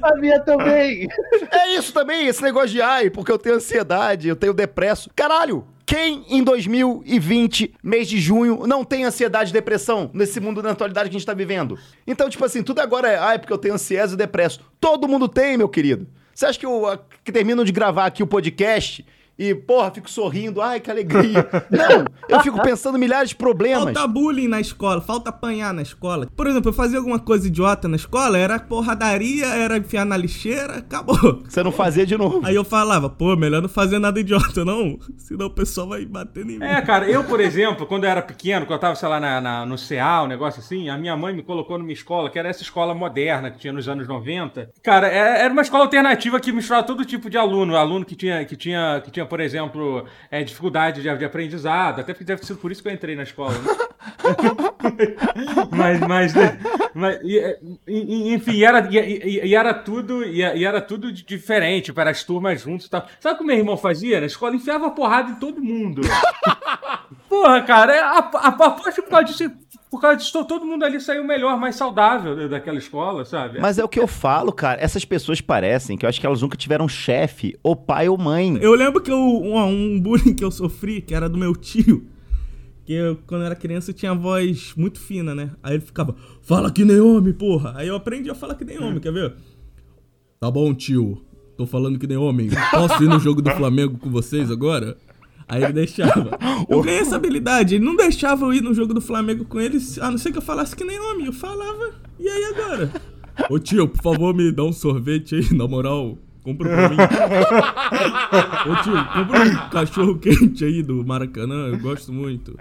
A 0.01 0.15
minha 0.15 0.39
também! 0.39 1.07
É 1.51 1.75
isso 1.75 1.93
também, 1.93 2.27
esse 2.27 2.41
negócio 2.41 2.69
de 2.69 2.81
ai, 2.81 3.09
porque 3.09 3.31
eu 3.31 3.37
tenho 3.37 3.55
ansiedade, 3.55 4.27
eu 4.27 4.35
tenho 4.35 4.53
depresso. 4.53 5.09
Caralho! 5.15 5.65
Quem 5.85 6.25
em 6.29 6.43
2020, 6.43 7.75
mês 7.83 8.07
de 8.07 8.19
junho, 8.19 8.65
não 8.65 8.85
tem 8.85 9.03
ansiedade 9.03 9.49
e 9.49 9.53
depressão 9.53 10.09
nesse 10.13 10.39
mundo 10.39 10.61
da 10.61 10.71
atualidade 10.71 11.09
que 11.09 11.15
a 11.15 11.19
gente 11.19 11.25
tá 11.25 11.33
vivendo? 11.33 11.77
Então, 12.07 12.29
tipo 12.29 12.43
assim, 12.45 12.63
tudo 12.63 12.79
agora 12.79 13.09
é, 13.09 13.17
ai, 13.17 13.39
porque 13.39 13.51
eu 13.51 13.57
tenho 13.57 13.73
ansiedade 13.73 14.13
e 14.13 14.17
depresso. 14.17 14.61
Todo 14.79 15.07
mundo 15.07 15.27
tem, 15.27 15.57
meu 15.57 15.67
querido. 15.67 16.07
Você 16.33 16.45
acha 16.45 16.57
que 16.57 16.65
eu 16.65 16.99
que 17.23 17.31
termino 17.31 17.63
de 17.63 17.71
gravar 17.71 18.05
aqui 18.05 18.23
o 18.23 18.27
podcast 18.27 19.05
e, 19.37 19.53
porra, 19.55 19.91
fico 19.91 20.09
sorrindo, 20.09 20.61
ai, 20.61 20.79
que 20.79 20.89
alegria. 20.91 21.47
Não, 21.69 22.05
eu 22.29 22.39
fico 22.41 22.61
pensando 22.61 22.97
milhares 22.99 23.29
de 23.29 23.35
problemas. 23.35 23.83
Falta 23.85 24.07
bullying 24.07 24.47
na 24.47 24.59
escola, 24.61 25.01
falta 25.01 25.29
apanhar 25.29 25.73
na 25.73 25.81
escola. 25.81 26.27
Por 26.35 26.47
exemplo, 26.47 26.69
eu 26.69 26.73
fazia 26.73 26.97
alguma 26.99 27.19
coisa 27.19 27.47
idiota 27.47 27.87
na 27.87 27.95
escola, 27.95 28.37
era 28.37 28.59
porradaria, 28.59 29.45
era 29.47 29.77
enfiar 29.77 30.05
na 30.05 30.15
lixeira, 30.17 30.77
acabou. 30.77 31.41
Você 31.47 31.63
não 31.63 31.71
fazia 31.71 32.05
de 32.05 32.17
novo. 32.17 32.41
Aí 32.43 32.55
eu 32.55 32.63
falava, 32.63 33.09
pô, 33.09 33.35
melhor 33.35 33.61
não 33.61 33.69
fazer 33.69 33.99
nada 33.99 34.19
idiota, 34.19 34.63
não. 34.63 34.97
Senão 35.17 35.47
o 35.47 35.49
pessoal 35.49 35.87
vai 35.89 36.05
bater 36.05 36.43
em 36.43 36.59
mim. 36.59 36.63
É, 36.63 36.81
cara, 36.81 37.09
eu, 37.09 37.23
por 37.23 37.39
exemplo, 37.39 37.85
quando 37.85 38.03
eu 38.03 38.09
era 38.09 38.21
pequeno, 38.21 38.65
quando 38.65 38.73
eu 38.75 38.79
tava, 38.79 38.95
sei 38.95 39.09
lá, 39.09 39.19
na, 39.19 39.41
na- 39.41 39.65
no 39.65 39.75
CA, 39.77 40.23
um 40.23 40.27
negócio 40.27 40.59
assim, 40.59 40.89
a 40.89 40.97
minha 40.97 41.15
mãe 41.17 41.33
me 41.33 41.41
colocou 41.43 41.77
numa 41.77 41.91
escola, 41.91 42.29
que 42.29 42.37
era 42.37 42.49
essa 42.49 42.61
escola 42.61 42.93
moderna 42.93 43.49
que 43.51 43.57
tinha 43.59 43.73
nos 43.73 43.87
anos 43.89 44.07
90. 44.07 44.69
Cara, 44.83 45.07
é- 45.07 45.41
era 45.43 45.51
uma 45.51 45.61
escola 45.61 45.83
alternativa 45.85 46.39
que 46.39 46.51
misturava 46.51 46.85
todo 46.85 47.03
tipo 47.05 47.29
de 47.29 47.37
aluno. 47.37 47.75
Aluno 47.75 48.05
que 48.05 48.15
tinha, 48.15 48.43
que 48.45 48.55
tinha, 48.55 49.01
que 49.03 49.09
tinha 49.11 49.22
por 49.25 49.39
exemplo, 49.39 50.05
é, 50.29 50.43
dificuldade 50.43 51.01
de, 51.01 51.17
de 51.17 51.25
aprendizado. 51.25 52.01
Até 52.01 52.13
porque 52.13 52.23
deve 52.25 52.41
ter 52.41 52.47
sido 52.47 52.59
por 52.59 52.71
isso 52.71 52.81
que 52.81 52.89
eu 52.89 52.93
entrei 52.93 53.15
na 53.15 53.23
escola, 53.23 53.53
né? 53.53 53.75
mas, 55.71 55.99
mas, 56.01 56.33
né, 56.33 56.59
mas 56.93 57.19
e- 57.23 57.57
e- 57.87 58.29
e- 58.29 58.33
enfim, 58.33 58.63
era, 58.63 58.87
e, 58.91 58.97
e- 59.47 59.55
era 59.55 59.73
tudo, 59.73 60.23
e, 60.23 60.41
era 60.41 60.81
tudo 60.81 61.11
de- 61.11 61.23
diferente 61.25 61.91
para 61.93 62.09
as 62.09 62.23
turmas 62.23 62.61
juntos. 62.61 62.89
Sabe 63.19 63.35
o 63.35 63.37
que 63.37 63.43
meu 63.43 63.57
irmão 63.57 63.77
fazia? 63.77 64.19
Na 64.19 64.25
escola 64.25 64.55
enfiava 64.55 64.91
porrada 64.91 65.31
em 65.31 65.35
todo 65.35 65.61
mundo. 65.61 66.01
Porra, 67.29 67.61
cara, 67.63 67.95
é- 67.95 67.99
a, 67.99 68.21
que 69.01 69.09
causa 69.09 69.25
disso, 69.25 69.51
por 69.93 70.01
causa 70.01 70.17
disso, 70.17 70.43
todo 70.45 70.65
mundo 70.65 70.83
ali 70.83 70.99
saiu 70.99 71.23
melhor, 71.23 71.55
mais 71.59 71.75
saudável 71.75 72.35
da- 72.35 72.47
daquela 72.47 72.79
escola, 72.79 73.23
sabe? 73.23 73.59
Mas 73.59 73.77
é 73.77 73.83
o 73.83 73.87
que 73.87 73.99
eu 73.99 74.07
falo, 74.07 74.51
cara. 74.51 74.81
Essas 74.81 75.05
pessoas 75.05 75.39
parecem 75.39 75.95
que 75.95 76.03
eu 76.03 76.09
acho 76.09 76.19
que 76.19 76.25
elas 76.25 76.41
nunca 76.41 76.57
tiveram 76.57 76.87
chefe, 76.87 77.55
ou 77.61 77.75
pai 77.75 78.09
ou 78.09 78.17
mãe. 78.17 78.57
Eu 78.59 78.73
lembro 78.73 78.99
que 79.01 79.11
eu, 79.11 79.17
um, 79.17 79.63
um 79.65 79.99
bullying 80.01 80.33
que 80.33 80.43
eu 80.43 80.49
sofri, 80.49 80.99
que 80.99 81.13
era 81.13 81.29
do 81.29 81.37
meu 81.37 81.55
tio, 81.55 82.07
que 82.83 82.93
eu, 82.93 83.19
quando 83.27 83.41
eu 83.41 83.45
era 83.45 83.55
criança 83.55 83.91
eu 83.91 83.93
tinha 83.93 84.11
a 84.11 84.15
voz 84.15 84.73
muito 84.75 84.99
fina, 84.99 85.35
né? 85.35 85.51
Aí 85.61 85.75
ele 85.75 85.83
ficava, 85.83 86.15
fala 86.41 86.71
que 86.71 86.83
nem 86.83 86.99
homem, 86.99 87.31
porra. 87.31 87.73
Aí 87.77 87.87
eu 87.87 87.95
aprendi 87.95 88.29
a 88.31 88.35
falar 88.35 88.55
que 88.55 88.65
nem 88.65 88.79
homem, 88.81 88.99
quer 88.99 89.13
ver? 89.13 89.35
Tá 90.39 90.49
bom, 90.49 90.73
tio. 90.73 91.23
Tô 91.55 91.67
falando 91.67 91.99
que 91.99 92.07
nem 92.07 92.17
homem. 92.17 92.49
Posso 92.71 93.03
ir 93.03 93.07
no 93.07 93.19
jogo 93.19 93.41
do 93.41 93.51
Flamengo 93.51 93.97
com 93.99 94.09
vocês 94.09 94.49
agora? 94.49 94.97
Aí 95.47 95.63
ele 95.63 95.73
deixava. 95.73 96.37
Eu 96.69 96.81
ganhei 96.81 97.01
essa 97.01 97.15
habilidade. 97.15 97.75
Ele 97.75 97.85
não 97.85 97.95
deixava 97.95 98.45
eu 98.45 98.53
ir 98.53 98.61
no 98.61 98.73
jogo 98.73 98.93
do 98.93 99.01
Flamengo 99.01 99.45
com 99.45 99.59
eles, 99.59 99.99
a 99.99 100.09
não 100.09 100.17
ser 100.17 100.31
que 100.31 100.37
eu 100.37 100.41
falasse 100.41 100.75
que 100.75 100.83
nem 100.83 100.99
homem. 100.99 101.25
Eu 101.25 101.33
falava. 101.33 101.91
E 102.19 102.27
aí 102.27 102.43
agora? 102.45 102.91
Ô 103.49 103.59
tio, 103.59 103.87
por 103.87 104.01
favor, 104.01 104.33
me 104.33 104.51
dá 104.51 104.63
um 104.63 104.73
sorvete 104.73 105.35
aí, 105.35 105.53
na 105.53 105.67
moral. 105.67 106.17
Compra 106.43 106.69
pra 106.69 106.89
mim. 106.89 106.97
Ô 108.71 108.83
tio, 108.83 108.93
compra 109.13 109.43
um 109.43 109.69
cachorro 109.69 110.19
quente 110.19 110.65
aí 110.65 110.83
do 110.83 111.05
Maracanã, 111.05 111.67
eu 111.67 111.79
gosto 111.79 112.11
muito. 112.11 112.57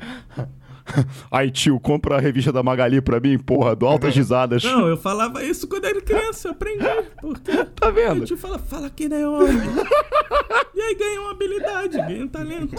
Aí, 1.31 1.51
tio, 1.51 1.79
compra 1.81 2.17
a 2.17 2.21
revista 2.21 2.53
da 2.53 2.62
Magali 2.62 3.01
pra 3.01 3.21
mim, 3.21 3.39
porra, 3.39 3.75
do 3.75 3.87
altas 3.87 4.15
risadas. 4.15 4.62
Não, 4.65 4.89
eu 4.89 4.97
falava 4.97 5.43
isso 5.43 5.69
quando 5.69 5.85
era 5.85 6.01
criança, 6.01 6.49
eu 6.49 6.53
aprendi. 6.53 6.85
Porque 7.21 7.53
Tá 7.75 7.91
vendo? 7.91 8.23
o 8.23 8.25
tio 8.25 8.37
fala, 8.37 8.59
fala 8.59 8.91
que 8.91 9.09
nem 9.09 9.25
homem. 9.25 9.57
E 10.75 10.81
aí 10.81 10.95
ganha 10.95 11.21
uma 11.21 11.33
habilidade, 11.33 11.97
ganha 11.99 12.25
um 12.25 12.29
talento. 12.29 12.75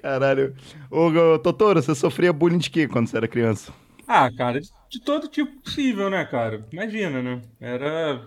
Caralho. 0.00 0.54
Ô, 0.90 1.06
ô, 1.08 1.38
Totoro, 1.38 1.82
você 1.82 1.94
sofria 1.96 2.32
bullying 2.32 2.58
de 2.58 2.70
quê 2.70 2.86
quando 2.86 3.08
você 3.08 3.16
era 3.16 3.26
criança? 3.26 3.72
Ah, 4.06 4.30
cara, 4.32 4.60
de, 4.60 4.68
de 4.88 5.00
todo 5.00 5.28
tipo 5.28 5.50
possível, 5.62 6.08
né, 6.08 6.24
cara? 6.24 6.64
Imagina, 6.72 7.20
né? 7.22 7.42
Era. 7.60 8.22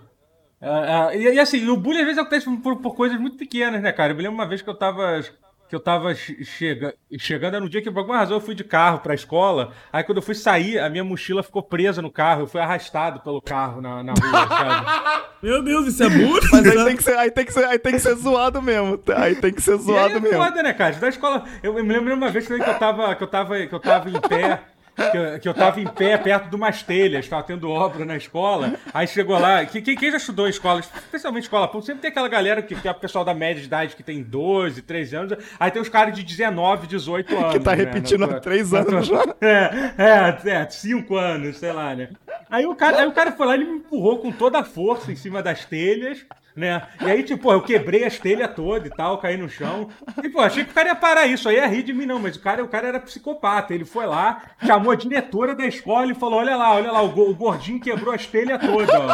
é, 0.60 0.68
é, 0.68 1.18
e, 1.18 1.34
e 1.34 1.40
assim, 1.40 1.66
o 1.68 1.76
bullying 1.76 2.00
às 2.00 2.06
vezes 2.06 2.18
acontece 2.18 2.56
por, 2.58 2.76
por 2.76 2.94
coisas 2.94 3.18
muito 3.18 3.36
pequenas, 3.36 3.82
né, 3.82 3.92
cara? 3.92 4.12
Eu 4.12 4.16
me 4.16 4.22
lembro 4.22 4.36
uma 4.36 4.48
vez 4.48 4.60
que 4.60 4.68
eu 4.68 4.74
tava. 4.74 5.20
Que 5.68 5.74
eu 5.74 5.80
tava 5.80 6.14
che- 6.14 6.44
chega, 6.44 6.94
chegando, 7.18 7.54
era 7.56 7.64
um 7.64 7.68
dia 7.68 7.80
que 7.82 7.90
por 7.90 8.00
alguma 8.00 8.18
razão 8.18 8.36
eu 8.36 8.40
fui 8.40 8.54
de 8.54 8.62
carro 8.64 8.98
pra 9.00 9.14
escola. 9.14 9.72
Aí 9.92 10.04
quando 10.04 10.18
eu 10.18 10.22
fui 10.22 10.34
sair, 10.34 10.78
a 10.78 10.88
minha 10.90 11.02
mochila 11.04 11.42
ficou 11.42 11.62
presa 11.62 12.02
no 12.02 12.10
carro. 12.10 12.42
Eu 12.42 12.46
fui 12.46 12.60
arrastado 12.60 13.20
pelo 13.20 13.40
carro 13.40 13.80
na, 13.80 14.02
na 14.02 14.12
rua, 14.12 14.48
sabe? 14.48 15.22
Meu 15.42 15.62
Deus, 15.62 15.86
isso 15.86 16.02
é 16.02 16.08
bullying? 16.08 16.48
Mas 16.52 16.66
aí 16.66 16.84
tem, 16.84 16.96
que 16.96 17.02
ser, 17.02 17.16
aí, 17.16 17.30
tem 17.30 17.44
que 17.44 17.52
ser, 17.52 17.64
aí 17.64 17.78
tem 17.78 17.92
que 17.92 17.98
ser 17.98 18.14
zoado 18.14 18.60
mesmo. 18.62 18.98
tá? 18.98 19.22
Aí 19.22 19.34
tem 19.36 19.52
que 19.52 19.60
ser 19.62 19.72
E 19.72 19.74
aí 19.74 19.78
zoado 19.80 20.16
é 20.16 20.20
mesmo. 20.20 20.42
foda, 20.42 20.62
né, 20.62 20.72
cara? 20.72 20.94
Da 20.96 21.08
escola. 21.08 21.44
Eu 21.62 21.72
me 21.74 21.82
lembro 21.82 22.14
uma 22.14 22.30
vez 22.30 22.46
também 22.46 22.62
que 22.62 22.70
eu 22.70 22.78
tava, 22.78 23.14
que 23.14 23.22
eu 23.22 23.28
tava, 23.28 23.66
que 23.66 23.74
eu 23.74 23.80
tava 23.80 24.08
em 24.10 24.20
pé. 24.20 24.60
Que 24.94 25.16
eu, 25.18 25.40
que 25.40 25.48
eu 25.48 25.54
tava 25.54 25.80
em 25.80 25.86
pé 25.88 26.16
perto 26.16 26.48
de 26.48 26.54
umas 26.54 26.82
telhas, 26.82 27.26
tava 27.26 27.42
tendo 27.42 27.68
obra 27.68 28.04
na 28.04 28.16
escola. 28.16 28.74
Aí 28.92 29.08
chegou 29.08 29.36
lá. 29.38 29.64
que- 29.64 29.82
Quem, 29.82 29.96
quem 29.96 30.10
já 30.12 30.18
estudou 30.18 30.46
em 30.46 30.50
escola, 30.50 30.78
especialmente 30.80 31.42
escola 31.44 31.66
pública, 31.66 31.86
sempre 31.86 32.02
tem 32.02 32.10
aquela 32.12 32.28
galera 32.28 32.62
que, 32.62 32.76
que 32.76 32.86
é 32.86 32.90
o 32.90 32.94
pessoal 32.94 33.24
da 33.24 33.34
média 33.34 33.60
de 33.60 33.66
idade 33.66 33.96
que 33.96 34.02
tem 34.04 34.22
12, 34.22 34.82
13 34.82 35.16
anos. 35.16 35.38
Aí 35.58 35.70
tem 35.72 35.82
os 35.82 35.88
caras 35.88 36.14
de 36.14 36.22
19, 36.22 36.86
18 36.86 37.36
anos. 37.36 37.52
Que 37.54 37.58
tá 37.60 37.72
né, 37.74 37.76
repetindo 37.84 38.20
na 38.20 38.26
há 38.26 38.28
tua- 38.30 38.40
três 38.40 38.70
na 38.70 38.78
anos 38.80 39.08
tua- 39.08 39.18
já. 39.26 39.34
É, 39.42 40.48
é, 40.48 40.50
é, 40.62 40.70
cinco 40.70 41.16
anos, 41.16 41.56
sei 41.58 41.72
lá, 41.72 41.94
né? 41.94 42.10
Aí 42.48 42.64
o 42.66 42.74
cara, 42.76 43.00
aí 43.00 43.06
o 43.06 43.12
cara 43.12 43.32
foi 43.32 43.46
lá 43.46 43.56
e 43.56 43.64
me 43.64 43.78
empurrou 43.78 44.18
com 44.18 44.30
toda 44.30 44.60
a 44.60 44.64
força 44.64 45.10
em 45.10 45.16
cima 45.16 45.42
das 45.42 45.64
telhas, 45.64 46.24
né? 46.56 46.82
E 47.00 47.04
aí, 47.10 47.22
tipo, 47.22 47.50
eu 47.52 47.60
quebrei 47.60 48.04
as 48.04 48.18
telhas 48.18 48.50
todas 48.54 48.86
e 48.90 48.94
tal, 48.94 49.18
caí 49.18 49.36
no 49.36 49.48
chão. 49.48 49.88
E, 50.22 50.28
pô, 50.28 50.40
achei 50.40 50.64
que 50.64 50.70
o 50.70 50.74
cara 50.74 50.88
ia 50.90 50.94
parar 50.94 51.26
isso, 51.26 51.48
aí 51.48 51.56
ia 51.56 51.66
rir 51.66 51.82
de 51.82 51.92
mim, 51.92 52.06
não, 52.06 52.18
mas 52.18 52.36
o 52.36 52.40
cara, 52.40 52.62
o 52.62 52.68
cara 52.68 52.88
era 52.88 53.00
psicopata. 53.00 53.74
Ele 53.74 53.84
foi 53.84 54.06
lá, 54.06 54.42
chamou 54.64 54.92
a 54.92 54.94
diretora 54.96 55.54
da 55.54 55.66
escola 55.66 56.10
e 56.10 56.14
falou: 56.14 56.38
olha 56.38 56.56
lá, 56.56 56.74
olha 56.74 56.90
lá, 56.92 57.02
o, 57.02 57.08
go- 57.10 57.28
o 57.30 57.34
gordinho 57.34 57.80
quebrou 57.80 58.14
as 58.14 58.26
telhas 58.26 58.60
todas, 58.60 58.88
ó. 58.94 59.06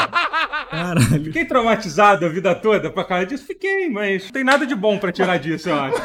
Caralho. 0.70 1.24
Fiquei 1.24 1.44
traumatizado 1.44 2.26
a 2.26 2.28
vida 2.28 2.54
toda 2.54 2.90
por 2.90 3.04
causa 3.06 3.26
disso? 3.26 3.46
Fiquei, 3.46 3.88
mas 3.88 4.24
não 4.24 4.30
tem 4.32 4.44
nada 4.44 4.66
de 4.66 4.74
bom 4.74 4.98
pra 4.98 5.12
tirar 5.12 5.38
disso, 5.38 5.68
eu 5.68 5.80
acho. 5.80 5.96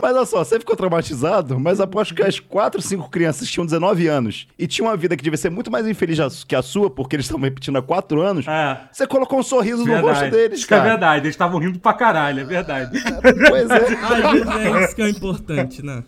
Mas 0.00 0.16
olha 0.16 0.26
só, 0.26 0.44
você 0.44 0.58
ficou 0.58 0.76
traumatizado, 0.76 1.58
mas 1.58 1.80
aposto 1.80 2.14
que 2.14 2.22
as 2.22 2.38
quatro, 2.40 2.80
cinco 2.80 3.08
crianças 3.10 3.48
tinham 3.48 3.64
19 3.64 4.06
anos 4.08 4.46
e 4.58 4.66
tinham 4.66 4.88
uma 4.88 4.96
vida 4.96 5.16
que 5.16 5.22
devia 5.22 5.36
ser 5.36 5.50
muito 5.50 5.70
mais 5.70 5.86
infeliz 5.86 6.18
a- 6.20 6.28
que 6.46 6.54
a 6.56 6.62
sua, 6.62 6.90
porque 6.90 7.16
eles 7.16 7.26
estavam 7.26 7.42
repetindo 7.44 7.76
há 7.78 7.82
quatro 7.82 8.20
anos. 8.20 8.46
É. 8.48 8.78
Você 8.92 9.06
colocou 9.06 9.38
um 9.38 9.42
sorriso 9.42 9.84
no 9.84 10.00
rosto 10.00 10.28
deles, 10.30 10.61
Isso 10.62 10.68
que 10.68 10.74
é 10.74 10.78
cara. 10.78 10.90
verdade, 10.90 11.26
eles 11.26 11.34
estavam 11.34 11.58
rindo 11.58 11.78
pra 11.78 11.92
caralho, 11.92 12.40
é 12.40 12.44
verdade. 12.44 12.98
Pois 13.48 13.70
é. 13.70 13.76
Às 13.76 14.32
vezes 14.32 14.48
é 14.48 14.84
isso 14.84 14.96
que 14.96 15.02
é 15.02 15.08
importante, 15.08 15.84
né? 15.84 16.02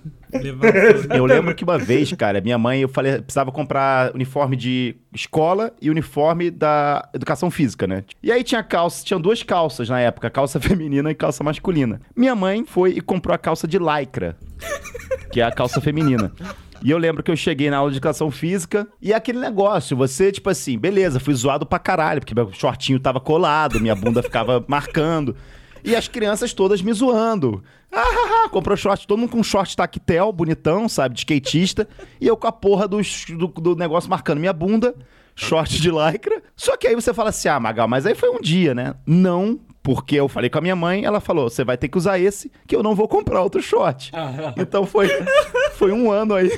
Eu 1.14 1.26
lembro 1.26 1.54
que 1.54 1.62
uma 1.64 1.78
vez, 1.78 2.12
cara, 2.12 2.40
minha 2.40 2.58
mãe, 2.58 2.80
eu 2.80 2.88
falei, 2.88 3.20
precisava 3.20 3.52
comprar 3.52 4.12
uniforme 4.14 4.56
de 4.56 4.96
escola 5.12 5.72
e 5.80 5.90
uniforme 5.90 6.50
da 6.50 7.08
educação 7.14 7.50
física, 7.50 7.86
né? 7.86 8.04
E 8.22 8.32
aí 8.32 8.42
tinha 8.42 8.62
calça, 8.62 9.04
tinham 9.04 9.20
duas 9.20 9.42
calças 9.42 9.88
na 9.88 10.00
época, 10.00 10.28
calça 10.30 10.58
feminina 10.60 11.10
e 11.10 11.14
calça 11.14 11.44
masculina. 11.44 12.00
Minha 12.16 12.34
mãe 12.34 12.64
foi 12.66 12.90
e 12.92 13.00
comprou 13.00 13.34
a 13.34 13.38
calça 13.38 13.68
de 13.68 13.78
lycra, 13.78 14.36
que 15.30 15.40
é 15.40 15.44
a 15.44 15.52
calça 15.52 15.80
feminina. 15.80 16.32
E 16.84 16.90
eu 16.90 16.98
lembro 16.98 17.22
que 17.22 17.30
eu 17.30 17.36
cheguei 17.36 17.70
na 17.70 17.78
aula 17.78 17.90
de 17.90 17.96
educação 17.96 18.30
física 18.30 18.86
e 19.00 19.14
aquele 19.14 19.38
negócio, 19.38 19.96
você, 19.96 20.30
tipo 20.30 20.50
assim, 20.50 20.78
beleza, 20.78 21.18
fui 21.18 21.32
zoado 21.32 21.64
pra 21.64 21.78
caralho, 21.78 22.20
porque 22.20 22.34
meu 22.34 22.52
shortinho 22.52 23.00
tava 23.00 23.18
colado, 23.18 23.80
minha 23.80 23.94
bunda 23.94 24.22
ficava 24.22 24.62
marcando. 24.68 25.34
E 25.82 25.96
as 25.96 26.08
crianças 26.08 26.52
todas 26.52 26.82
me 26.82 26.92
zoando. 26.92 27.64
Ah, 27.90 28.02
ah, 28.02 28.44
ah, 28.44 28.48
comprou 28.50 28.76
short, 28.76 29.06
todo 29.06 29.18
mundo 29.18 29.30
com 29.30 29.42
short 29.42 29.74
tactel, 29.74 30.30
bonitão, 30.30 30.86
sabe, 30.86 31.14
de 31.14 31.20
skatista. 31.20 31.88
e 32.20 32.26
eu 32.26 32.36
com 32.36 32.46
a 32.46 32.52
porra 32.52 32.86
do, 32.86 33.00
do, 33.30 33.46
do 33.48 33.76
negócio 33.76 34.10
marcando 34.10 34.38
minha 34.38 34.52
bunda, 34.52 34.94
short 35.34 35.80
de 35.80 35.90
lycra. 35.90 36.42
Só 36.54 36.76
que 36.76 36.86
aí 36.86 36.94
você 36.94 37.14
fala 37.14 37.30
assim, 37.30 37.48
ah, 37.48 37.58
Magal, 37.58 37.88
mas 37.88 38.04
aí 38.04 38.14
foi 38.14 38.28
um 38.28 38.40
dia, 38.42 38.74
né? 38.74 38.94
Não, 39.06 39.58
porque 39.84 40.16
eu 40.16 40.26
falei 40.28 40.48
com 40.48 40.56
a 40.56 40.62
minha 40.62 40.74
mãe, 40.74 41.04
ela 41.04 41.20
falou, 41.20 41.50
você 41.50 41.62
vai 41.62 41.76
ter 41.76 41.88
que 41.88 41.98
usar 41.98 42.18
esse, 42.18 42.50
que 42.66 42.74
eu 42.74 42.82
não 42.82 42.94
vou 42.94 43.06
comprar 43.06 43.42
outro 43.42 43.60
short. 43.60 44.10
Então 44.56 44.86
foi, 44.86 45.08
foi 45.74 45.92
um 45.92 46.10
ano 46.10 46.34
aí. 46.34 46.50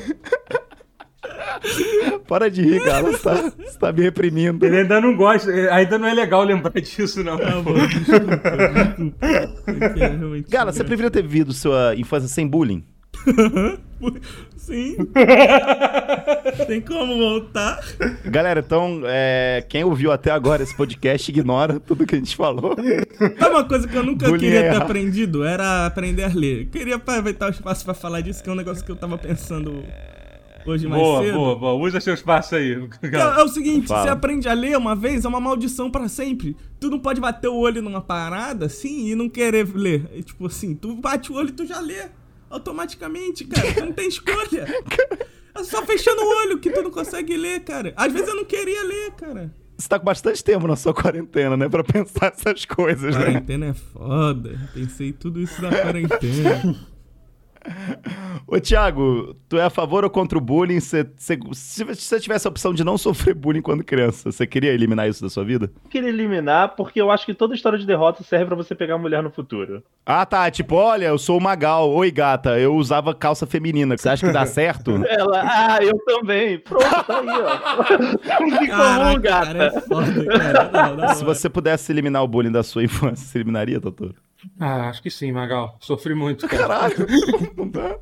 Para 2.28 2.48
de 2.48 2.62
rir, 2.62 2.84
cara, 2.84 3.02
você 3.02 3.18
tá, 3.18 3.34
você 3.34 3.78
tá 3.80 3.92
me 3.92 4.00
reprimindo. 4.02 4.64
Ele 4.64 4.78
ainda 4.78 5.00
não 5.00 5.16
gosta, 5.16 5.50
ainda 5.72 5.98
não 5.98 6.06
é 6.06 6.14
legal 6.14 6.44
lembrar 6.44 6.80
disso, 6.80 7.24
não. 7.24 7.36
Tá 7.36 7.60
bom, 7.60 7.74
é 9.26 10.42
Gala, 10.48 10.70
você 10.72 10.84
preferia 10.84 11.10
ter 11.10 11.22
vivido 11.22 11.52
sua 11.52 11.96
infância 11.96 12.28
sem 12.28 12.46
bullying? 12.46 12.84
Sim. 14.66 14.96
Tem 16.66 16.80
como 16.80 17.16
voltar? 17.16 17.80
Galera, 18.24 18.58
então, 18.58 19.00
é, 19.04 19.64
quem 19.68 19.84
ouviu 19.84 20.10
até 20.10 20.32
agora 20.32 20.62
esse 20.64 20.76
podcast, 20.76 21.30
ignora 21.30 21.78
tudo 21.78 22.04
que 22.04 22.16
a 22.16 22.18
gente 22.18 22.34
falou. 22.34 22.74
Sabe 23.38 23.54
uma 23.54 23.64
coisa 23.64 23.86
que 23.86 23.94
eu 23.96 24.02
nunca 24.02 24.26
Bullying 24.26 24.40
queria 24.40 24.58
é 24.58 24.62
ter 24.62 24.68
errado. 24.70 24.82
aprendido? 24.82 25.44
Era 25.44 25.86
aprender 25.86 26.24
a 26.24 26.28
ler. 26.34 26.62
Eu 26.62 26.66
queria 26.66 26.96
aproveitar 26.96 27.46
o 27.46 27.50
espaço 27.50 27.84
pra 27.84 27.94
falar 27.94 28.22
disso, 28.22 28.42
que 28.42 28.48
é 28.50 28.52
um 28.52 28.56
negócio 28.56 28.84
que 28.84 28.90
eu 28.90 28.96
tava 28.96 29.16
pensando 29.16 29.84
hoje 30.66 30.88
mais 30.88 31.00
Boa, 31.00 31.22
cedo. 31.22 31.34
boa, 31.34 31.56
boa. 31.56 31.74
Usa 31.86 32.00
seu 32.00 32.14
espaço 32.14 32.56
aí. 32.56 32.74
É, 33.04 33.40
é 33.40 33.42
o 33.44 33.48
seguinte, 33.48 33.86
Fala. 33.86 34.02
você 34.02 34.08
aprende 34.08 34.48
a 34.48 34.52
ler 34.52 34.76
uma 34.76 34.96
vez, 34.96 35.24
é 35.24 35.28
uma 35.28 35.38
maldição 35.38 35.88
pra 35.88 36.08
sempre. 36.08 36.56
Tu 36.80 36.90
não 36.90 36.98
pode 36.98 37.20
bater 37.20 37.46
o 37.48 37.54
olho 37.56 37.80
numa 37.80 38.00
parada 38.00 38.66
assim 38.66 39.06
e 39.10 39.14
não 39.14 39.28
querer 39.28 39.68
ler. 39.72 40.06
É 40.12 40.22
tipo 40.22 40.44
assim, 40.46 40.74
tu 40.74 40.96
bate 40.96 41.30
o 41.30 41.36
olho 41.36 41.50
e 41.50 41.52
tu 41.52 41.64
já 41.64 41.78
lê. 41.78 42.06
Automaticamente, 42.50 43.44
cara. 43.44 43.72
Tu 43.74 43.84
não 43.84 43.92
tem 43.92 44.08
escolha. 44.08 44.66
É 45.54 45.64
só 45.64 45.84
fechando 45.84 46.22
o 46.22 46.28
olho 46.38 46.58
que 46.58 46.70
tu 46.70 46.82
não 46.82 46.90
consegue 46.90 47.36
ler, 47.36 47.60
cara. 47.60 47.92
Às 47.96 48.12
vezes 48.12 48.28
eu 48.28 48.36
não 48.36 48.44
queria 48.44 48.82
ler, 48.84 49.12
cara. 49.12 49.54
Você 49.78 49.88
tá 49.88 49.98
com 49.98 50.04
bastante 50.04 50.42
tempo 50.42 50.66
na 50.66 50.76
sua 50.76 50.94
quarentena, 50.94 51.56
né? 51.56 51.68
Pra 51.68 51.84
pensar 51.84 52.32
essas 52.32 52.64
coisas, 52.64 53.14
né? 53.14 53.24
Quarentena 53.24 53.66
é 53.66 53.74
foda. 53.74 54.58
Pensei 54.72 55.12
tudo 55.12 55.40
isso 55.40 55.60
na 55.60 55.70
quarentena. 55.70 56.86
Ô, 58.46 58.60
Thiago, 58.60 59.34
tu 59.48 59.58
é 59.58 59.64
a 59.64 59.70
favor 59.70 60.04
ou 60.04 60.10
contra 60.10 60.38
o 60.38 60.40
bullying? 60.40 60.78
Você- 60.80 61.04
você- 61.16 61.38
se 61.54 61.82
você 61.84 62.20
tivesse 62.20 62.46
a 62.46 62.50
opção 62.50 62.72
de 62.72 62.84
não 62.84 62.96
sofrer 62.98 63.34
bullying 63.34 63.60
quando 63.62 63.82
criança, 63.82 64.30
você 64.30 64.46
queria 64.46 64.72
eliminar 64.72 65.08
isso 65.08 65.22
da 65.22 65.28
sua 65.28 65.44
vida? 65.44 65.70
Eu 65.84 65.90
queria 65.90 66.08
eliminar 66.08 66.76
porque 66.76 67.00
eu 67.00 67.10
acho 67.10 67.26
que 67.26 67.34
toda 67.34 67.54
história 67.54 67.78
de 67.78 67.86
derrota 67.86 68.22
serve 68.22 68.46
pra 68.46 68.54
você 68.56 68.74
pegar 68.74 68.98
mulher 68.98 69.22
no 69.22 69.30
futuro. 69.30 69.82
Ah, 70.04 70.24
tá. 70.24 70.48
Tipo, 70.50 70.76
olha, 70.76 71.06
eu 71.06 71.18
sou 71.18 71.38
o 71.38 71.42
Magal. 71.42 71.90
Oi, 71.90 72.10
gata. 72.10 72.58
Eu 72.58 72.74
usava 72.76 73.12
calça 73.14 73.46
feminina. 73.46 73.96
Você 73.96 74.08
acha 74.08 74.26
que 74.26 74.32
dá 74.32 74.46
certo? 74.46 74.92
Ela, 75.08 75.42
ah, 75.44 75.78
eu 75.82 75.98
também. 76.04 76.58
Pronto, 76.58 76.84
tá 77.04 77.18
aí, 77.20 77.26
ó. 77.28 78.44
Em 78.44 78.50
comum, 78.68 79.20
gata. 79.20 79.46
cara, 79.46 79.64
é 79.64 79.80
foda, 79.80 80.24
cara. 80.26 80.70
Não, 80.72 80.96
não, 80.96 81.14
Se 81.14 81.24
você 81.24 81.48
pudesse 81.48 81.90
eliminar 81.90 82.22
o 82.22 82.28
bullying 82.28 82.52
da 82.52 82.62
sua 82.62 82.84
infância, 82.84 83.26
você 83.26 83.38
eliminaria, 83.38 83.80
doutor? 83.80 84.14
Ah, 84.60 84.88
acho 84.90 85.02
que 85.02 85.10
sim, 85.10 85.32
Magal. 85.32 85.76
Sofri 85.80 86.14
muito, 86.14 86.46
cara. 86.46 86.62
Caralho. 86.68 87.06
Não 87.56 87.68
dá. 87.70 87.96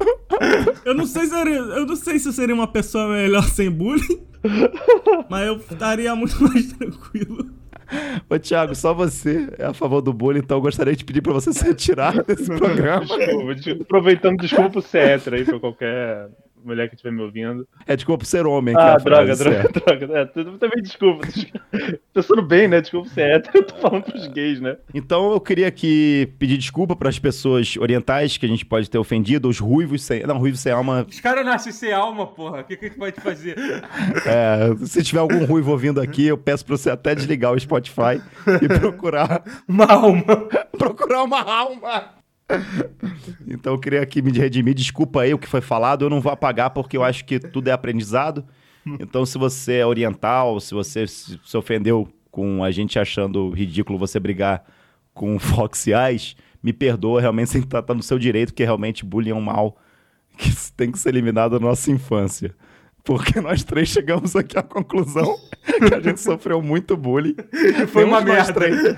Eu 0.84 0.94
não 0.94 1.06
sei 1.06 1.26
se 1.26 1.32
eu, 1.34 1.38
seria- 1.38 1.58
eu 1.58 1.86
não 1.86 1.96
sei 1.96 2.18
se 2.18 2.28
eu 2.28 2.32
seria 2.32 2.54
uma 2.54 2.66
pessoa 2.66 3.08
melhor 3.08 3.44
sem 3.44 3.70
bullying, 3.70 4.22
mas 5.30 5.46
eu 5.46 5.56
estaria 5.56 6.14
muito 6.14 6.42
mais 6.42 6.72
tranquilo. 6.72 7.50
Ô, 8.28 8.38
Thiago, 8.38 8.74
só 8.74 8.92
você 8.94 9.48
é 9.58 9.66
a 9.66 9.74
favor 9.74 10.00
do 10.00 10.12
bullying, 10.12 10.38
então 10.40 10.56
eu 10.58 10.62
gostaria 10.62 10.96
de 10.96 11.04
pedir 11.04 11.20
pra 11.20 11.32
você 11.34 11.52
se 11.52 11.62
retirar 11.64 12.22
desse 12.24 12.46
programa. 12.46 13.04
Desculpa, 13.04 13.54
des- 13.54 13.80
aproveitando, 13.82 14.36
desculpa 14.38 14.80
ser 14.80 14.98
hétero 15.08 15.36
aí 15.36 15.44
pra 15.44 15.60
qualquer 15.60 16.28
mulher 16.66 16.88
que 16.88 16.94
estiver 16.94 17.12
me 17.12 17.22
ouvindo. 17.22 17.66
É 17.86 17.94
desculpa 17.96 18.24
ser 18.24 18.46
homem. 18.46 18.74
é 18.74 18.78
Ah, 18.78 18.96
droga, 18.96 19.34
droga, 19.36 19.62
certa. 19.62 19.80
droga. 19.80 20.18
É, 20.18 20.24
tu- 20.26 20.58
também 20.58 20.82
desculpa. 20.82 21.26
Pensando 22.12 22.42
bem, 22.46 22.68
né? 22.68 22.80
Desculpa 22.80 23.08
por 23.08 23.14
ser 23.14 23.30
hétero, 23.36 23.58
eu 23.58 23.62
tô 23.66 23.74
falando 23.76 24.02
pros 24.04 24.26
gays, 24.28 24.60
né? 24.60 24.76
Então 24.94 25.32
eu 25.32 25.40
queria 25.40 25.68
aqui 25.68 26.32
pedir 26.38 26.56
desculpa 26.58 26.94
para 26.96 27.08
as 27.08 27.18
pessoas 27.18 27.76
orientais 27.76 28.36
que 28.36 28.46
a 28.46 28.48
gente 28.48 28.64
pode 28.64 28.88
ter 28.88 28.98
ofendido, 28.98 29.48
os 29.48 29.58
ruivos 29.58 30.02
sem. 30.02 30.22
Não, 30.26 30.38
ruivos 30.38 30.60
sem 30.60 30.72
alma. 30.72 31.06
Os 31.08 31.20
caras 31.20 31.44
nascem 31.44 31.72
sem 31.72 31.92
alma, 31.92 32.26
porra. 32.26 32.60
O 32.60 32.64
que, 32.64 32.76
que 32.76 32.84
a 32.86 32.88
gente 32.88 32.98
pode 32.98 33.20
fazer? 33.20 33.56
É, 34.26 34.74
se 34.86 35.02
tiver 35.02 35.20
algum 35.20 35.44
ruivo 35.44 35.70
ouvindo 35.72 36.00
aqui, 36.00 36.26
eu 36.26 36.38
peço 36.38 36.64
pra 36.64 36.76
você 36.76 36.90
até 36.90 37.14
desligar 37.14 37.52
o 37.52 37.58
Spotify 37.60 38.20
e 38.62 38.68
procurar. 38.78 39.42
Uma 39.68 39.86
alma. 39.86 40.24
procurar 40.78 41.22
uma 41.22 41.40
alma! 41.42 42.23
Então 43.46 43.74
eu 43.74 43.78
queria 43.78 44.02
aqui 44.02 44.22
me 44.22 44.32
redimir. 44.32 44.74
Desculpa 44.74 45.22
aí 45.22 45.34
o 45.34 45.38
que 45.38 45.48
foi 45.48 45.60
falado, 45.60 46.04
eu 46.04 46.10
não 46.10 46.20
vou 46.20 46.32
apagar 46.32 46.70
porque 46.70 46.96
eu 46.96 47.04
acho 47.04 47.24
que 47.24 47.38
tudo 47.38 47.68
é 47.68 47.72
aprendizado. 47.72 48.44
Então, 49.00 49.24
se 49.24 49.38
você 49.38 49.76
é 49.76 49.86
oriental, 49.86 50.60
se 50.60 50.74
você 50.74 51.06
se 51.06 51.56
ofendeu 51.56 52.06
com 52.30 52.62
a 52.62 52.70
gente 52.70 52.98
achando 52.98 53.50
ridículo 53.50 53.98
você 53.98 54.20
brigar 54.20 54.62
com 55.14 55.38
foxiais, 55.38 56.36
me 56.62 56.72
perdoa, 56.72 57.20
realmente 57.20 57.50
você 57.50 57.62
tá, 57.62 57.80
tá 57.80 57.94
no 57.94 58.02
seu 58.02 58.18
direito, 58.18 58.52
que 58.52 58.64
realmente 58.64 59.04
bullying 59.04 59.30
é 59.30 59.34
um 59.34 59.40
mal 59.40 59.78
que 60.36 60.50
tem 60.76 60.90
que 60.90 60.98
ser 60.98 61.10
eliminado 61.10 61.52
da 61.52 61.60
nossa 61.60 61.90
infância. 61.90 62.54
Porque 63.04 63.38
nós 63.40 63.62
três 63.62 63.88
chegamos 63.90 64.34
aqui 64.34 64.58
à 64.58 64.62
conclusão 64.62 65.36
que 65.86 65.94
a 65.94 66.00
gente 66.00 66.20
sofreu 66.20 66.62
muito 66.62 66.96
bullying. 66.96 67.36
Foi 67.88 68.02
Nenhum 68.04 68.16
uma 68.16 68.20
merda. 68.22 68.52
três- 68.54 68.80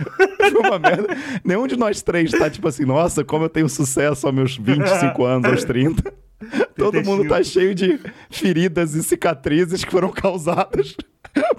Foi 0.52 0.60
uma 0.60 0.78
merda. 0.78 1.08
Nenhum 1.44 1.66
de 1.66 1.76
nós 1.76 2.02
três 2.02 2.30
tá 2.30 2.48
tipo 2.48 2.68
assim, 2.68 2.84
nossa, 2.84 3.24
como 3.24 3.44
eu 3.44 3.48
tenho 3.48 3.68
sucesso 3.68 4.26
aos 4.26 4.34
meus 4.34 4.56
25 4.56 5.24
anos, 5.24 5.50
aos 5.50 5.64
30. 5.64 6.14
Todo 6.76 7.02
mundo 7.02 7.26
tá 7.28 7.42
cheio 7.42 7.74
de 7.74 7.98
feridas 8.30 8.94
e 8.94 9.02
cicatrizes 9.02 9.82
que 9.84 9.90
foram 9.90 10.10
causadas 10.10 10.94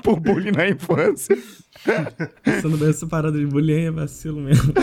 por 0.01 0.17
bullying 0.19 0.51
na 0.51 0.69
infância. 0.69 1.37
Pensando 2.43 2.77
bem, 2.77 2.89
essa 2.89 3.05
parada 3.07 3.37
de 3.37 3.45
bullying 3.45 3.85
é 3.87 3.91
vacilo 3.91 4.39
mesmo. 4.39 4.73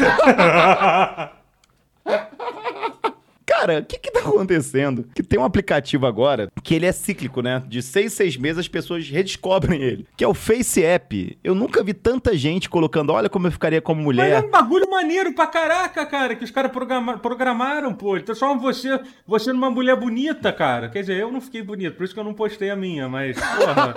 Cara, 3.66 3.78
o 3.80 3.84
que 3.84 3.98
que 3.98 4.10
tá 4.10 4.20
acontecendo? 4.20 5.08
Que 5.14 5.22
tem 5.22 5.38
um 5.38 5.44
aplicativo 5.44 6.06
agora 6.06 6.50
que 6.62 6.74
ele 6.74 6.84
é 6.84 6.92
cíclico, 6.92 7.40
né? 7.40 7.62
De 7.66 7.82
seis, 7.82 8.12
seis 8.12 8.36
meses 8.36 8.58
as 8.58 8.68
pessoas 8.68 9.08
redescobrem 9.08 9.80
ele. 9.82 10.06
Que 10.16 10.22
é 10.24 10.28
o 10.28 10.34
Face 10.34 10.82
App. 10.84 11.38
Eu 11.42 11.54
nunca 11.54 11.82
vi 11.82 11.94
tanta 11.94 12.36
gente 12.36 12.68
colocando, 12.68 13.10
olha 13.12 13.28
como 13.28 13.46
eu 13.46 13.52
ficaria 13.52 13.80
como 13.80 14.00
Mas 14.02 14.18
é 14.18 14.22
mulher. 14.22 14.44
um 14.44 14.50
bagulho 14.50 14.90
maneiro 14.90 15.32
pra 15.34 15.46
caraca, 15.46 16.04
cara, 16.04 16.34
que 16.36 16.44
os 16.44 16.50
caras 16.50 16.70
programa- 16.70 17.18
programaram, 17.18 17.94
pô. 17.94 18.16
Ele 18.16 18.24
transforma 18.24 18.60
você, 18.60 19.00
você 19.26 19.52
numa 19.52 19.70
mulher 19.70 19.96
bonita, 19.96 20.52
cara. 20.52 20.88
Quer 20.90 21.00
dizer, 21.00 21.16
eu 21.16 21.32
não 21.32 21.40
fiquei 21.40 21.62
bonito, 21.62 21.96
por 21.96 22.04
isso 22.04 22.12
que 22.12 22.20
eu 22.20 22.24
não 22.24 22.34
postei 22.34 22.68
a 22.70 22.76
minha, 22.76 23.08
mas, 23.08 23.36
porra. 23.38 23.94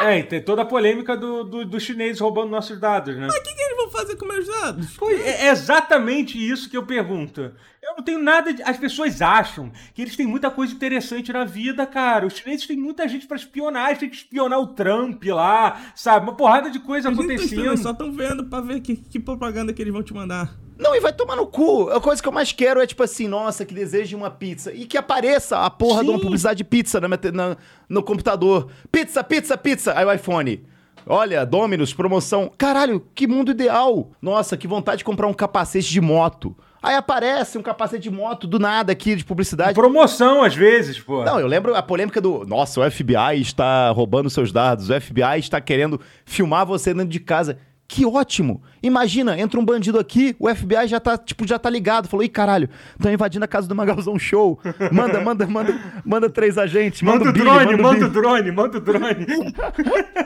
é, 0.02 0.18
e 0.18 0.22
tem 0.22 0.40
toda 0.40 0.62
a 0.62 0.64
polêmica 0.66 1.14
do, 1.16 1.44
do, 1.44 1.64
dos 1.66 1.82
chineses 1.82 2.20
roubando 2.20 2.50
nossos 2.50 2.80
dados, 2.80 3.16
né? 3.16 3.28
O 3.28 3.42
que, 3.42 3.54
que 3.54 3.62
eles 3.62 3.76
vão 3.76 3.90
fazer 3.90 4.16
com 4.16 4.24
meus 4.26 4.46
dados? 4.46 4.94
Foi, 4.94 5.20
é 5.20 5.48
exatamente 5.48 6.38
isso 6.38 6.70
que 6.70 6.76
eu 6.76 6.84
pergunto. 6.84 7.52
Eu 7.82 7.96
não 7.96 8.04
tenho 8.04 8.18
nada 8.22 8.52
de. 8.52 8.62
As 8.62 8.76
pessoas 8.76 9.22
acham 9.22 9.72
que 9.94 10.02
eles 10.02 10.14
têm 10.14 10.26
muita 10.26 10.50
coisa 10.50 10.72
interessante 10.72 11.32
na 11.32 11.44
vida, 11.44 11.86
cara. 11.86 12.26
Os 12.26 12.34
chineses 12.34 12.66
têm 12.66 12.76
muita 12.76 13.08
gente 13.08 13.26
pra 13.26 13.36
espionar, 13.36 13.88
eles 13.88 13.98
têm 14.00 14.08
que 14.10 14.16
espionar 14.16 14.58
o 14.60 14.66
Trump 14.68 15.24
lá, 15.24 15.80
sabe? 15.94 16.26
Uma 16.26 16.34
porrada 16.36 16.70
de 16.70 16.78
coisa 16.78 17.08
Eles 17.08 17.18
acontecendo. 17.18 17.76
só 17.78 17.92
estão 17.92 18.12
vendo 18.12 18.44
pra 18.44 18.60
ver 18.60 18.80
que, 18.80 18.96
que 18.96 19.18
propaganda 19.18 19.72
que 19.72 19.80
eles 19.80 19.92
vão 19.92 20.02
te 20.02 20.12
mandar. 20.12 20.54
Não, 20.78 20.94
e 20.94 21.00
vai 21.00 21.12
tomar 21.12 21.36
no 21.36 21.46
cu. 21.46 21.90
A 21.90 22.00
coisa 22.00 22.22
que 22.22 22.28
eu 22.28 22.32
mais 22.32 22.52
quero 22.52 22.80
é 22.80 22.86
tipo 22.86 23.02
assim, 23.02 23.26
nossa, 23.28 23.64
que 23.66 23.74
desejo 23.74 24.10
de 24.10 24.16
uma 24.16 24.30
pizza. 24.30 24.72
E 24.72 24.84
que 24.86 24.96
apareça 24.96 25.58
a 25.58 25.68
porra 25.70 26.02
de 26.02 26.10
uma 26.10 26.18
Sim. 26.18 26.24
publicidade 26.24 26.58
de 26.58 26.64
pizza 26.64 27.00
na 27.00 27.08
na- 27.08 27.56
no 27.88 28.02
computador. 28.02 28.70
Pizza, 28.92 29.22
pizza, 29.24 29.56
pizza. 29.58 29.92
Aí 29.96 30.04
o 30.04 30.12
iPhone. 30.12 30.64
Olha, 31.06 31.44
Dominus, 31.46 31.92
promoção. 31.94 32.50
Caralho, 32.56 33.06
que 33.14 33.26
mundo 33.26 33.50
ideal. 33.50 34.10
Nossa, 34.22 34.56
que 34.56 34.66
vontade 34.66 34.98
de 34.98 35.04
comprar 35.04 35.26
um 35.26 35.34
capacete 35.34 35.90
de 35.90 36.00
moto. 36.00 36.56
Aí 36.82 36.94
aparece 36.94 37.58
um 37.58 37.62
capacete 37.62 38.02
de 38.04 38.10
moto 38.10 38.46
do 38.46 38.58
nada 38.58 38.92
aqui 38.92 39.14
de 39.14 39.24
publicidade. 39.24 39.74
Promoção, 39.74 40.42
às 40.42 40.54
vezes, 40.54 40.98
pô. 40.98 41.24
Não, 41.24 41.38
eu 41.38 41.46
lembro 41.46 41.74
a 41.74 41.82
polêmica 41.82 42.20
do. 42.20 42.44
Nossa, 42.46 42.80
o 42.80 42.90
FBI 42.90 43.40
está 43.40 43.90
roubando 43.90 44.30
seus 44.30 44.50
dados, 44.50 44.88
o 44.88 45.00
FBI 45.00 45.38
está 45.38 45.60
querendo 45.60 46.00
filmar 46.24 46.64
você 46.64 46.94
dentro 46.94 47.10
de 47.10 47.20
casa. 47.20 47.58
Que 47.86 48.06
ótimo! 48.06 48.62
Imagina, 48.80 49.36
entra 49.36 49.58
um 49.58 49.64
bandido 49.64 49.98
aqui, 49.98 50.36
o 50.38 50.48
FBI 50.48 50.86
já 50.86 51.00
tá, 51.00 51.18
tipo, 51.18 51.44
já 51.44 51.58
tá 51.58 51.68
ligado. 51.68 52.06
Falou, 52.06 52.22
ih, 52.22 52.28
caralho, 52.28 52.70
estão 52.92 53.12
invadindo 53.12 53.44
a 53.44 53.48
casa 53.48 53.66
do 53.66 53.74
Magalzão 53.74 54.16
Show. 54.16 54.60
Manda, 54.92 55.20
manda, 55.20 55.44
manda, 55.44 55.76
manda 56.04 56.30
três 56.30 56.56
agentes. 56.56 57.02
Manda, 57.02 57.24
Manda 57.24 57.30
o 57.30 57.32
Billy, 57.32 57.44
drone, 57.44 57.82
manda 57.82 58.06
o 58.06 58.08
drone, 58.08 58.52
manda 58.52 58.78
o 58.78 58.80
drone. 58.80 59.26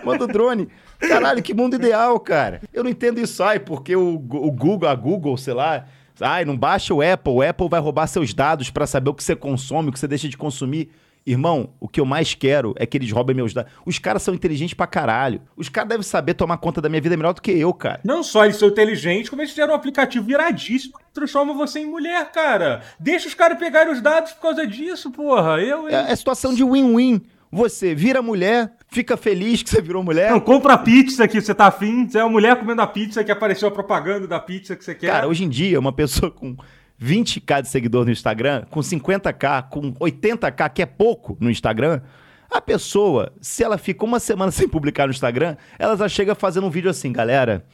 manda 0.04 0.24
o 0.24 0.26
drone. 0.26 0.68
Caralho, 1.00 1.42
que 1.42 1.54
mundo 1.54 1.76
ideal, 1.76 2.20
cara. 2.20 2.60
Eu 2.70 2.84
não 2.84 2.90
entendo 2.90 3.18
isso, 3.18 3.42
ai, 3.42 3.58
porque 3.58 3.96
o, 3.96 4.14
o 4.16 4.52
Google, 4.52 4.86
a 4.90 4.94
Google, 4.94 5.36
sei 5.38 5.54
lá. 5.54 5.86
Ai, 6.24 6.44
não 6.44 6.56
baixa 6.56 6.94
o 6.94 7.02
Apple. 7.02 7.32
O 7.32 7.42
Apple 7.42 7.68
vai 7.68 7.80
roubar 7.80 8.06
seus 8.06 8.32
dados 8.32 8.70
pra 8.70 8.86
saber 8.86 9.10
o 9.10 9.14
que 9.14 9.22
você 9.22 9.36
consome, 9.36 9.90
o 9.90 9.92
que 9.92 9.98
você 9.98 10.08
deixa 10.08 10.26
de 10.26 10.38
consumir. 10.38 10.90
Irmão, 11.26 11.70
o 11.80 11.88
que 11.88 12.00
eu 12.00 12.04
mais 12.04 12.34
quero 12.34 12.74
é 12.76 12.84
que 12.84 12.96
eles 12.96 13.10
roubem 13.10 13.34
meus 13.36 13.52
dados. 13.54 13.72
Os 13.84 13.98
caras 13.98 14.22
são 14.22 14.34
inteligentes 14.34 14.74
pra 14.74 14.86
caralho. 14.86 15.40
Os 15.56 15.68
caras 15.68 15.88
devem 15.88 16.02
saber 16.02 16.34
tomar 16.34 16.58
conta 16.58 16.80
da 16.80 16.88
minha 16.88 17.00
vida 17.00 17.16
melhor 17.16 17.32
do 17.32 17.42
que 17.42 17.50
eu, 17.50 17.72
cara. 17.72 18.00
Não 18.04 18.22
só 18.22 18.44
eles 18.44 18.56
são 18.56 18.68
inteligentes, 18.68 19.28
como 19.28 19.42
eles 19.42 19.50
fizeram 19.50 19.72
um 19.72 19.76
aplicativo 19.76 20.24
viradíssimo 20.24 20.98
que 20.98 21.04
transforma 21.12 21.54
você 21.54 21.80
em 21.80 21.86
mulher, 21.86 22.30
cara. 22.30 22.82
Deixa 22.98 23.28
os 23.28 23.34
caras 23.34 23.58
pegarem 23.58 23.92
os 23.92 24.00
dados 24.00 24.32
por 24.32 24.42
causa 24.42 24.66
disso, 24.66 25.10
porra. 25.10 25.60
Eu, 25.60 25.88
hein? 25.88 25.94
É, 25.94 26.12
é 26.12 26.16
situação 26.16 26.54
de 26.54 26.62
win-win. 26.62 27.22
Você 27.50 27.94
vira 27.94 28.20
mulher, 28.20 28.72
fica 28.94 29.16
feliz 29.16 29.62
que 29.62 29.68
você 29.68 29.82
virou 29.82 30.02
mulher. 30.02 30.30
Não, 30.30 30.40
compra 30.40 30.78
pizza 30.78 31.26
que 31.26 31.40
você 31.40 31.54
tá 31.54 31.66
afim. 31.66 32.08
Você 32.08 32.18
é 32.18 32.22
uma 32.22 32.30
mulher 32.30 32.56
comendo 32.56 32.80
a 32.80 32.86
pizza 32.86 33.24
que 33.24 33.32
apareceu 33.32 33.68
a 33.68 33.70
propaganda 33.70 34.26
da 34.26 34.38
pizza 34.38 34.76
que 34.76 34.84
você 34.84 34.94
quer. 34.94 35.08
Cara, 35.08 35.28
hoje 35.28 35.44
em 35.44 35.48
dia, 35.48 35.78
uma 35.78 35.92
pessoa 35.92 36.30
com 36.30 36.56
20k 37.02 37.62
de 37.62 37.68
seguidor 37.68 38.04
no 38.04 38.12
Instagram, 38.12 38.64
com 38.70 38.80
50k, 38.80 39.68
com 39.68 39.92
80k, 39.94 40.72
que 40.72 40.82
é 40.82 40.86
pouco 40.86 41.36
no 41.40 41.50
Instagram, 41.50 42.00
a 42.48 42.60
pessoa, 42.60 43.32
se 43.40 43.64
ela 43.64 43.76
fica 43.76 44.04
uma 44.04 44.20
semana 44.20 44.50
sem 44.52 44.68
publicar 44.68 45.06
no 45.06 45.12
Instagram, 45.12 45.56
ela 45.78 45.96
já 45.96 46.08
chega 46.08 46.34
fazendo 46.34 46.66
um 46.66 46.70
vídeo 46.70 46.88
assim, 46.88 47.12
galera. 47.12 47.64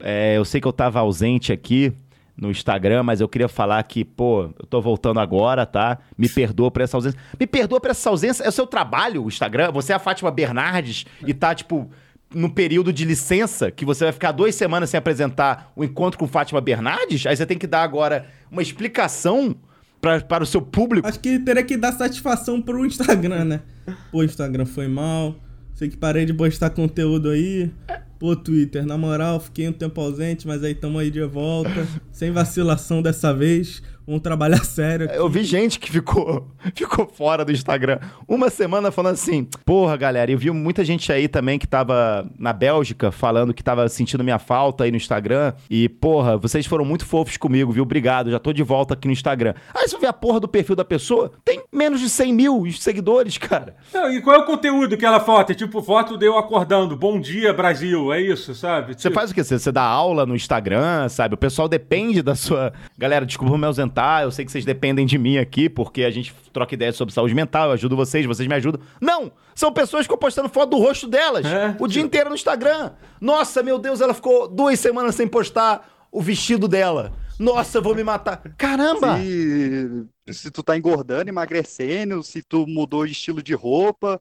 é, 0.00 0.36
eu 0.36 0.44
sei 0.44 0.60
que 0.60 0.66
eu 0.66 0.72
tava 0.72 0.98
ausente 0.98 1.52
aqui 1.52 1.92
no 2.36 2.50
Instagram, 2.50 3.02
mas 3.02 3.20
eu 3.20 3.28
queria 3.28 3.48
falar 3.48 3.82
que, 3.84 4.04
pô, 4.04 4.54
eu 4.58 4.66
tô 4.66 4.80
voltando 4.80 5.18
agora, 5.18 5.64
tá? 5.64 5.98
Me 6.18 6.28
perdoa 6.28 6.70
por 6.70 6.82
essa 6.82 6.96
ausência. 6.96 7.18
Me 7.38 7.46
perdoa 7.46 7.80
por 7.80 7.90
essa 7.90 8.10
ausência. 8.10 8.44
É 8.44 8.48
o 8.48 8.52
seu 8.52 8.66
trabalho, 8.66 9.24
o 9.24 9.28
Instagram? 9.28 9.72
Você 9.72 9.92
é 9.92 9.96
a 9.96 9.98
Fátima 9.98 10.30
Bernardes 10.30 11.06
e 11.26 11.32
tá, 11.32 11.54
tipo, 11.54 11.90
no 12.34 12.50
período 12.50 12.92
de 12.92 13.04
licença, 13.04 13.70
que 13.70 13.84
você 13.84 14.04
vai 14.04 14.12
ficar 14.12 14.32
duas 14.32 14.54
semanas 14.54 14.90
sem 14.90 14.98
apresentar 14.98 15.72
o 15.74 15.82
encontro 15.82 16.18
com 16.18 16.26
Fátima 16.26 16.60
Bernardes? 16.60 17.26
Aí 17.26 17.36
você 17.36 17.46
tem 17.46 17.56
que 17.56 17.66
dar 17.66 17.82
agora 17.82 18.26
uma 18.50 18.60
explicação 18.60 19.56
pra, 20.00 20.20
para 20.20 20.44
o 20.44 20.46
seu 20.46 20.60
público. 20.60 21.08
Acho 21.08 21.20
que 21.20 21.38
teria 21.38 21.62
que 21.62 21.76
dar 21.76 21.92
satisfação 21.92 22.60
pro 22.60 22.84
Instagram, 22.84 23.44
né? 23.44 23.60
Pô, 24.12 24.22
Instagram 24.22 24.66
foi 24.66 24.88
mal. 24.88 25.36
Sei 25.74 25.88
que 25.88 25.96
parei 25.96 26.24
de 26.24 26.32
postar 26.32 26.70
conteúdo 26.70 27.30
aí. 27.30 27.70
Pô, 28.18 28.34
Twitter, 28.34 28.86
na 28.86 28.96
moral, 28.96 29.38
fiquei 29.38 29.68
um 29.68 29.72
tempo 29.72 30.00
ausente, 30.00 30.46
mas 30.46 30.64
aí 30.64 30.74
tamo 30.74 30.98
aí 30.98 31.10
de 31.10 31.22
volta. 31.24 31.86
Sem 32.10 32.30
vacilação 32.30 33.02
dessa 33.02 33.32
vez. 33.32 33.82
Vamos 34.06 34.22
trabalhar 34.22 34.62
sério 34.64 35.06
aqui. 35.06 35.16
Eu 35.16 35.28
vi 35.28 35.42
gente 35.42 35.80
que 35.80 35.90
ficou, 35.90 36.46
ficou 36.74 37.06
fora 37.06 37.44
do 37.44 37.50
Instagram 37.50 37.98
uma 38.28 38.48
semana 38.48 38.92
falando 38.92 39.14
assim: 39.14 39.48
porra, 39.64 39.96
galera, 39.96 40.30
eu 40.30 40.38
vi 40.38 40.50
muita 40.50 40.84
gente 40.84 41.10
aí 41.12 41.26
também 41.26 41.58
que 41.58 41.66
tava 41.66 42.30
na 42.38 42.52
Bélgica 42.52 43.10
falando 43.10 43.52
que 43.52 43.64
tava 43.64 43.88
sentindo 43.88 44.22
minha 44.22 44.38
falta 44.38 44.84
aí 44.84 44.90
no 44.90 44.96
Instagram. 44.96 45.52
E, 45.68 45.88
porra, 45.88 46.36
vocês 46.36 46.64
foram 46.66 46.84
muito 46.84 47.04
fofos 47.04 47.36
comigo, 47.36 47.72
viu? 47.72 47.82
Obrigado, 47.82 48.30
já 48.30 48.38
tô 48.38 48.52
de 48.52 48.62
volta 48.62 48.94
aqui 48.94 49.08
no 49.08 49.12
Instagram. 49.12 49.54
Aí 49.74 49.88
você 49.88 49.98
vê 49.98 50.06
a 50.06 50.12
porra 50.12 50.38
do 50.38 50.46
perfil 50.46 50.76
da 50.76 50.84
pessoa, 50.84 51.32
tem 51.44 51.60
menos 51.76 52.00
de 52.00 52.08
100 52.08 52.32
mil 52.32 52.72
seguidores, 52.72 53.36
cara. 53.38 53.76
Não, 53.92 54.10
e 54.12 54.20
qual 54.20 54.36
é 54.36 54.38
o 54.38 54.44
conteúdo 54.46 54.96
que 54.96 55.04
ela 55.04 55.20
foto? 55.20 55.52
É 55.52 55.54
tipo 55.54 55.82
foto 55.82 56.16
de 56.16 56.26
eu 56.26 56.36
acordando. 56.38 56.96
Bom 56.96 57.20
dia, 57.20 57.52
Brasil. 57.52 58.12
É 58.12 58.20
isso, 58.20 58.54
sabe? 58.54 58.94
Você 58.94 59.08
Tipo, 59.08 59.14
faz 59.14 59.30
o 59.30 59.34
quê? 59.34 59.44
Você, 59.44 59.58
você 59.58 59.70
dá 59.70 59.82
aula 59.82 60.24
no 60.26 60.34
Instagram, 60.34 61.08
sabe? 61.08 61.34
O 61.34 61.38
pessoal 61.38 61.68
depende 61.68 62.22
da 62.22 62.34
sua. 62.34 62.72
Galera, 62.96 63.26
desculpa 63.26 63.56
me 63.58 63.66
ausentar. 63.66 64.22
Eu 64.22 64.30
sei 64.30 64.44
que 64.44 64.50
vocês 64.52 64.64
dependem 64.64 65.04
de 65.06 65.18
mim 65.18 65.38
aqui, 65.38 65.68
porque 65.68 66.04
a 66.04 66.10
gente 66.10 66.34
troca 66.52 66.74
ideias 66.74 66.96
sobre 66.96 67.12
saúde 67.14 67.34
mental. 67.34 67.66
Eu 67.68 67.72
ajudo 67.72 67.94
vocês, 67.96 68.24
vocês 68.26 68.48
me 68.48 68.54
ajudam. 68.54 68.80
Não! 69.00 69.30
São 69.54 69.72
pessoas 69.72 70.02
que 70.02 70.04
ficam 70.08 70.18
postando 70.18 70.48
foto 70.48 70.70
do 70.70 70.78
rosto 70.78 71.06
delas 71.08 71.46
É, 71.46 71.74
o 71.78 71.86
dia 71.86 72.02
inteiro 72.02 72.28
no 72.28 72.34
Instagram. 72.34 72.90
Nossa, 73.20 73.62
meu 73.62 73.78
Deus, 73.78 74.00
ela 74.00 74.12
ficou 74.14 74.46
duas 74.48 74.78
semanas 74.78 75.14
sem 75.14 75.26
postar 75.26 75.88
o 76.12 76.20
vestido 76.20 76.68
dela. 76.68 77.12
Nossa, 77.38 77.78
eu 77.78 77.82
vou 77.82 77.94
me 77.94 78.02
matar. 78.02 78.42
Caramba! 78.56 79.18
Se, 79.18 80.06
se 80.32 80.50
tu 80.50 80.62
tá 80.62 80.76
engordando, 80.76 81.28
emagrecendo, 81.28 82.22
se 82.22 82.42
tu 82.42 82.66
mudou 82.66 83.06
de 83.06 83.12
estilo 83.12 83.42
de 83.42 83.54
roupa, 83.54 84.20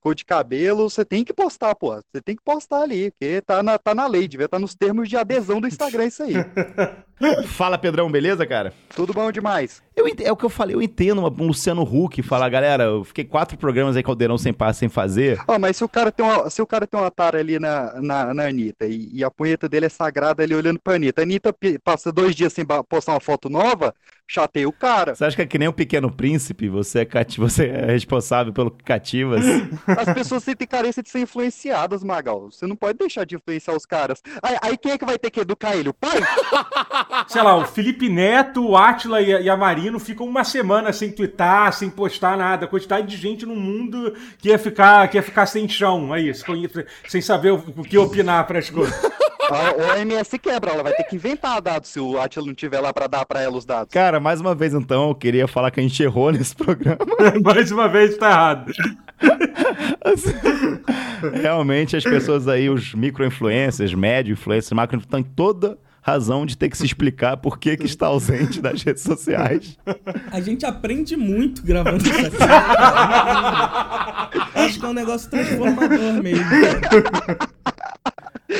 cor 0.00 0.14
de 0.14 0.24
cabelo, 0.24 0.88
você 0.88 1.04
tem 1.04 1.24
que 1.24 1.32
postar, 1.32 1.74
pô. 1.74 1.94
Você 1.94 2.20
tem 2.22 2.36
que 2.36 2.42
postar 2.42 2.82
ali, 2.82 3.10
porque 3.10 3.40
tá 3.40 3.62
na, 3.62 3.78
tá 3.78 3.94
na 3.94 4.06
lei, 4.06 4.28
devia 4.28 4.44
estar 4.44 4.58
nos 4.58 4.74
termos 4.74 5.08
de 5.08 5.16
adesão 5.16 5.60
do 5.60 5.66
Instagram 5.66 6.06
isso 6.06 6.22
aí. 6.22 6.34
Fala, 7.46 7.78
Pedrão, 7.78 8.10
beleza, 8.10 8.44
cara? 8.46 8.72
Tudo 8.94 9.12
bom 9.12 9.30
demais. 9.30 9.82
Eu 9.96 10.08
ent- 10.08 10.20
é 10.20 10.30
o 10.32 10.36
que 10.36 10.44
eu 10.44 10.50
falei, 10.50 10.74
eu 10.74 10.82
entendo 10.82 11.22
um 11.22 11.46
Luciano 11.46 11.82
Huck 11.82 12.20
falar, 12.22 12.48
galera, 12.48 12.84
eu 12.84 13.04
fiquei 13.04 13.24
quatro 13.24 13.56
programas 13.56 13.96
aí 13.96 14.02
Caldeirão 14.02 14.36
sem 14.36 14.52
par, 14.52 14.74
sem 14.74 14.88
fazer. 14.88 15.40
Ó, 15.46 15.58
mas 15.58 15.76
se 15.76 15.84
o 15.84 15.88
cara 15.88 16.10
tem 16.10 16.24
uma, 16.26 16.50
se 16.50 16.60
o 16.60 16.66
cara 16.66 16.86
tem 16.86 16.98
uma 16.98 17.10
tara 17.10 17.38
ali 17.38 17.58
na, 17.58 18.00
na, 18.00 18.34
na 18.34 18.46
Anitta 18.46 18.86
e, 18.86 19.08
e 19.12 19.22
a 19.24 19.30
punheta 19.30 19.68
dele 19.68 19.86
é 19.86 19.88
sagrada 19.88 20.42
ali 20.42 20.54
olhando 20.54 20.80
pra 20.80 20.94
Anitta, 20.94 21.22
a 21.22 21.24
Anitta 21.24 21.54
passa 21.84 22.10
dois 22.12 22.34
dias 22.34 22.52
sem 22.52 22.64
postar 22.88 23.12
uma 23.12 23.20
foto 23.20 23.48
nova, 23.48 23.94
chateia 24.26 24.68
o 24.68 24.72
cara. 24.72 25.14
Você 25.14 25.24
acha 25.24 25.36
que 25.36 25.42
é 25.42 25.46
que 25.46 25.58
nem 25.58 25.68
o 25.68 25.72
Pequeno 25.72 26.10
Príncipe? 26.10 26.68
Você 26.68 27.00
é, 27.00 27.04
cati- 27.04 27.38
você 27.38 27.66
é 27.66 27.86
responsável 27.86 28.52
pelo 28.52 28.70
cativas? 28.72 29.44
As 29.86 30.12
pessoas 30.12 30.42
sentem 30.42 30.66
carência 30.66 31.02
de 31.02 31.08
ser 31.08 31.20
influenciadas, 31.20 32.02
Magal. 32.02 32.50
Você 32.50 32.66
não 32.66 32.74
pode 32.76 32.98
deixar 32.98 33.24
de 33.24 33.36
influenciar 33.36 33.74
os 33.76 33.86
caras. 33.86 34.20
Aí, 34.42 34.56
aí 34.60 34.76
quem 34.78 34.92
é 34.92 34.98
que 34.98 35.04
vai 35.06 35.18
ter 35.18 35.30
que 35.30 35.40
educar 35.40 35.76
ele? 35.76 35.88
O 35.90 35.94
pai? 35.94 36.18
Sei 37.28 37.42
lá, 37.42 37.56
o 37.56 37.64
Felipe 37.66 38.08
Neto, 38.08 38.64
o 38.66 38.76
Átila 38.76 39.20
e 39.20 39.34
a, 39.34 39.40
e 39.40 39.48
a 39.50 39.56
Marino 39.56 39.98
ficam 39.98 40.26
uma 40.26 40.44
semana 40.44 40.92
sem 40.92 41.10
twittar, 41.10 41.72
sem 41.72 41.88
postar 41.90 42.36
nada. 42.36 42.64
A 42.66 42.68
quantidade 42.68 43.06
de 43.06 43.16
gente 43.16 43.44
no 43.46 43.56
mundo 43.56 44.14
que 44.38 44.48
ia 44.48 44.58
ficar, 44.58 45.06
que 45.08 45.16
ia 45.16 45.22
ficar 45.22 45.46
sem 45.46 45.68
chão, 45.68 46.14
é 46.14 46.20
isso. 46.20 46.44
com- 46.44 46.54
Sem 47.08 47.20
saber 47.20 47.52
o, 47.52 47.56
o 47.76 47.82
que 47.82 47.96
opinar 47.98 48.46
para 48.46 48.58
as 48.58 48.70
coisas. 48.70 48.94
A 49.50 49.92
OMS 49.94 50.38
quebra, 50.38 50.70
ela 50.72 50.82
vai 50.82 50.94
ter 50.94 51.04
que 51.04 51.16
inventar 51.16 51.60
dados 51.60 51.90
se 51.90 52.00
o 52.00 52.18
Atila 52.18 52.46
não 52.46 52.54
tiver 52.54 52.80
lá 52.80 52.94
pra 52.94 53.06
dar 53.06 53.26
pra 53.26 53.42
ela 53.42 53.56
os 53.58 53.66
dados. 53.66 53.92
Cara, 53.92 54.18
mais 54.18 54.40
uma 54.40 54.54
vez 54.54 54.72
então, 54.72 55.08
eu 55.10 55.14
queria 55.14 55.46
falar 55.46 55.70
que 55.70 55.80
a 55.80 55.82
gente 55.82 56.02
errou 56.02 56.32
nesse 56.32 56.56
programa. 56.56 56.98
Mais 57.44 57.70
uma 57.70 57.86
vez 57.86 58.16
tá 58.16 58.30
errado. 58.30 58.72
Realmente, 61.42 61.96
as 61.96 62.04
pessoas 62.04 62.48
aí, 62.48 62.68
os 62.70 62.94
micro-influencers, 62.94 63.94
médio-influencers, 63.94 64.72
macro 64.72 64.98
estão 64.98 65.20
em 65.20 65.24
toda 65.24 65.78
razão 66.06 66.44
de 66.44 66.54
ter 66.56 66.68
que 66.68 66.76
se 66.76 66.84
explicar 66.84 67.38
por 67.38 67.58
que, 67.58 67.78
que 67.78 67.86
está 67.86 68.08
ausente 68.08 68.60
das 68.60 68.82
redes 68.82 69.02
sociais. 69.02 69.78
A 70.30 70.38
gente 70.38 70.66
aprende 70.66 71.16
muito 71.16 71.62
gravando 71.64 72.04
isso 72.06 72.26
aqui. 72.26 72.36
cara. 72.36 74.28
Acho 74.54 74.78
que 74.80 74.84
é 74.84 74.88
um 74.88 74.92
negócio 74.92 75.30
transformador 75.30 76.22
mesmo. 76.22 76.44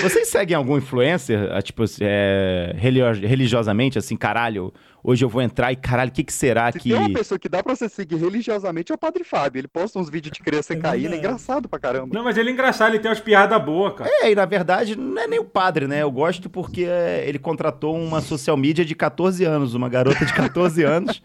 Vocês 0.02 0.28
seguem 0.28 0.56
algum 0.56 0.78
influencer, 0.78 1.50
ah, 1.52 1.60
tipo, 1.62 1.84
é, 2.00 2.74
religi- 2.78 3.26
religiosamente, 3.26 3.98
assim, 3.98 4.16
caralho, 4.16 4.72
hoje 5.04 5.22
eu 5.24 5.28
vou 5.28 5.42
entrar 5.42 5.70
e 5.70 5.76
caralho, 5.76 6.08
o 6.10 6.12
que, 6.12 6.24
que 6.24 6.32
será 6.32 6.72
Se 6.72 6.78
que. 6.80 6.88
tem 6.88 6.98
uma 6.98 7.12
pessoa 7.12 7.38
que 7.38 7.48
dá 7.48 7.62
pra 7.62 7.76
você 7.76 7.88
seguir 7.88 8.16
religiosamente 8.16 8.90
é 8.90 8.94
o 8.94 8.98
Padre 8.98 9.22
Fábio. 9.22 9.60
Ele 9.60 9.68
posta 9.68 9.98
uns 9.98 10.08
vídeos 10.08 10.32
de 10.32 10.42
criança 10.42 10.72
É 10.72 10.76
caindo, 10.76 10.96
é 11.06 11.08
verdade. 11.10 11.18
engraçado 11.26 11.68
pra 11.68 11.78
caramba. 11.78 12.08
Não, 12.12 12.24
mas 12.24 12.36
ele 12.38 12.48
é 12.48 12.52
engraçado, 12.54 12.92
ele 12.94 12.98
tem 13.00 13.10
umas 13.10 13.20
piadas 13.20 13.62
boas, 13.62 13.94
cara. 13.94 14.10
É, 14.22 14.32
e 14.32 14.34
na 14.34 14.46
verdade 14.46 14.96
não 14.96 15.20
é 15.22 15.26
nem 15.26 15.38
o 15.38 15.44
padre, 15.44 15.86
né? 15.86 16.00
Eu 16.02 16.10
gosto 16.10 16.48
porque 16.48 16.84
é, 16.88 17.22
ele 17.28 17.38
contratou 17.38 17.94
uma 17.94 18.20
social 18.22 18.56
media 18.56 18.84
de 18.84 18.94
14 18.94 19.44
anos, 19.44 19.74
uma 19.74 19.88
garota 19.90 20.24
de 20.24 20.32
14 20.32 20.82
anos, 20.84 21.22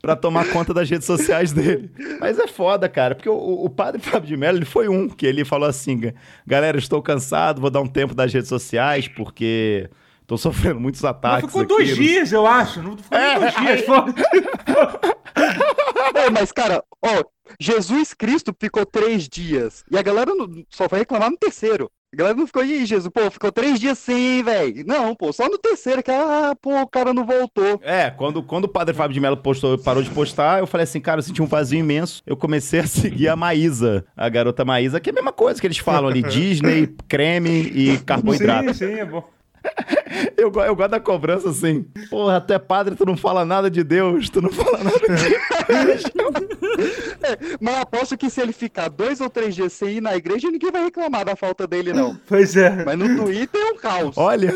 pra 0.00 0.14
tomar 0.14 0.48
conta 0.52 0.72
das 0.72 0.88
redes 0.88 1.06
sociais 1.06 1.50
dele. 1.52 1.90
Mas 2.20 2.38
é 2.38 2.46
foda, 2.46 2.88
cara, 2.88 3.14
porque 3.16 3.28
o, 3.28 3.64
o 3.64 3.68
padre 3.68 4.00
Fábio 4.00 4.28
de 4.28 4.36
Mello, 4.36 4.58
ele 4.58 4.64
foi 4.64 4.88
um 4.88 5.08
que 5.08 5.26
ele 5.26 5.44
falou 5.44 5.68
assim: 5.68 6.12
galera, 6.46 6.78
estou 6.78 7.02
cansado, 7.02 7.60
vou 7.60 7.70
dar 7.70 7.80
um 7.80 7.88
tempo 7.88 8.14
das 8.14 8.32
redes 8.32 8.48
sociais 8.48 9.08
porque 9.08 9.90
tô 10.26 10.36
sofrendo 10.36 10.80
muitos 10.80 11.00
Mas 11.02 11.10
ataques. 11.10 11.46
ficou 11.46 11.62
aqui, 11.62 11.68
dois 11.68 11.88
não- 11.90 11.96
dias, 11.96 12.32
eu 12.32 12.46
acho. 12.46 12.82
Não 12.82 12.96
ficou 12.96 13.18
É, 13.18 13.38
dois 13.38 13.54
dias. 13.54 13.84
É, 16.14 16.30
mas, 16.30 16.50
cara, 16.52 16.82
ó, 17.04 17.22
Jesus 17.60 18.14
Cristo 18.14 18.54
ficou 18.58 18.86
três 18.86 19.28
dias. 19.28 19.84
E 19.90 19.98
a 19.98 20.02
galera 20.02 20.34
não- 20.34 20.64
só 20.70 20.88
vai 20.88 21.00
reclamar 21.00 21.30
no 21.30 21.36
terceiro. 21.36 21.90
A 22.12 22.16
galera 22.16 22.36
não 22.38 22.46
ficou, 22.46 22.62
aí, 22.62 22.86
Jesus, 22.86 23.12
pô, 23.12 23.30
ficou 23.30 23.52
três 23.52 23.78
dias 23.78 23.98
sem, 23.98 24.42
velho. 24.42 24.84
Não, 24.86 25.14
pô, 25.14 25.32
só 25.32 25.48
no 25.48 25.58
terceiro, 25.58 26.02
que, 26.02 26.10
ah, 26.10 26.54
pô, 26.60 26.80
o 26.80 26.86
cara 26.86 27.12
não 27.12 27.26
voltou. 27.26 27.78
É, 27.82 28.08
quando, 28.10 28.42
quando 28.42 28.64
o 28.64 28.68
padre 28.68 28.94
Fábio 28.94 29.12
de 29.12 29.20
Mello 29.20 29.36
postou, 29.36 29.76
parou 29.76 30.02
de 30.02 30.10
postar, 30.10 30.60
eu 30.60 30.66
falei 30.66 30.84
assim, 30.84 31.00
cara, 31.00 31.18
eu 31.18 31.22
senti 31.22 31.42
um 31.42 31.46
vazio 31.46 31.78
imenso. 31.78 32.22
Eu 32.24 32.36
comecei 32.36 32.80
a 32.80 32.86
seguir 32.86 33.28
a 33.28 33.36
Maísa, 33.36 34.06
a 34.16 34.28
garota 34.28 34.64
Maísa, 34.64 34.98
que 35.00 35.10
é 35.10 35.12
a 35.12 35.14
mesma 35.14 35.32
coisa 35.32 35.60
que 35.60 35.66
eles 35.66 35.78
falam 35.78 36.08
ali: 36.08 36.22
Disney, 36.24 36.94
creme 37.06 37.50
e 37.74 37.98
carboidrato. 37.98 38.72
Sim, 38.72 38.86
sim, 38.86 38.94
é 38.94 39.04
bom. 39.04 39.22
Eu, 40.36 40.52
eu 40.52 40.76
gosto 40.76 40.90
da 40.90 41.00
cobrança 41.00 41.50
assim. 41.50 41.84
Porra, 42.08 42.40
tu 42.40 42.52
é 42.52 42.58
padre, 42.58 42.94
tu 42.94 43.04
não 43.04 43.16
fala 43.16 43.44
nada 43.44 43.70
de 43.70 43.82
Deus, 43.84 44.30
tu 44.30 44.40
não 44.40 44.50
fala 44.50 44.78
nada 44.78 44.98
de 44.98 45.34
Mas 47.60 47.78
aposto 47.78 48.16
que 48.16 48.30
se 48.30 48.40
ele 48.40 48.52
ficar 48.52 48.88
dois 48.88 49.20
ou 49.20 49.28
três 49.28 49.54
dias 49.54 49.72
sem 49.72 49.96
ir 49.96 50.00
na 50.00 50.16
igreja, 50.16 50.50
ninguém 50.50 50.70
vai 50.70 50.84
reclamar 50.84 51.24
da 51.24 51.36
falta 51.36 51.66
dele, 51.66 51.92
não. 51.92 52.18
Pois 52.26 52.56
é. 52.56 52.84
Mas 52.84 52.98
no 52.98 53.16
Twitter 53.16 53.60
é 53.60 53.72
um 53.72 53.76
caos. 53.76 54.16
Olha, 54.16 54.52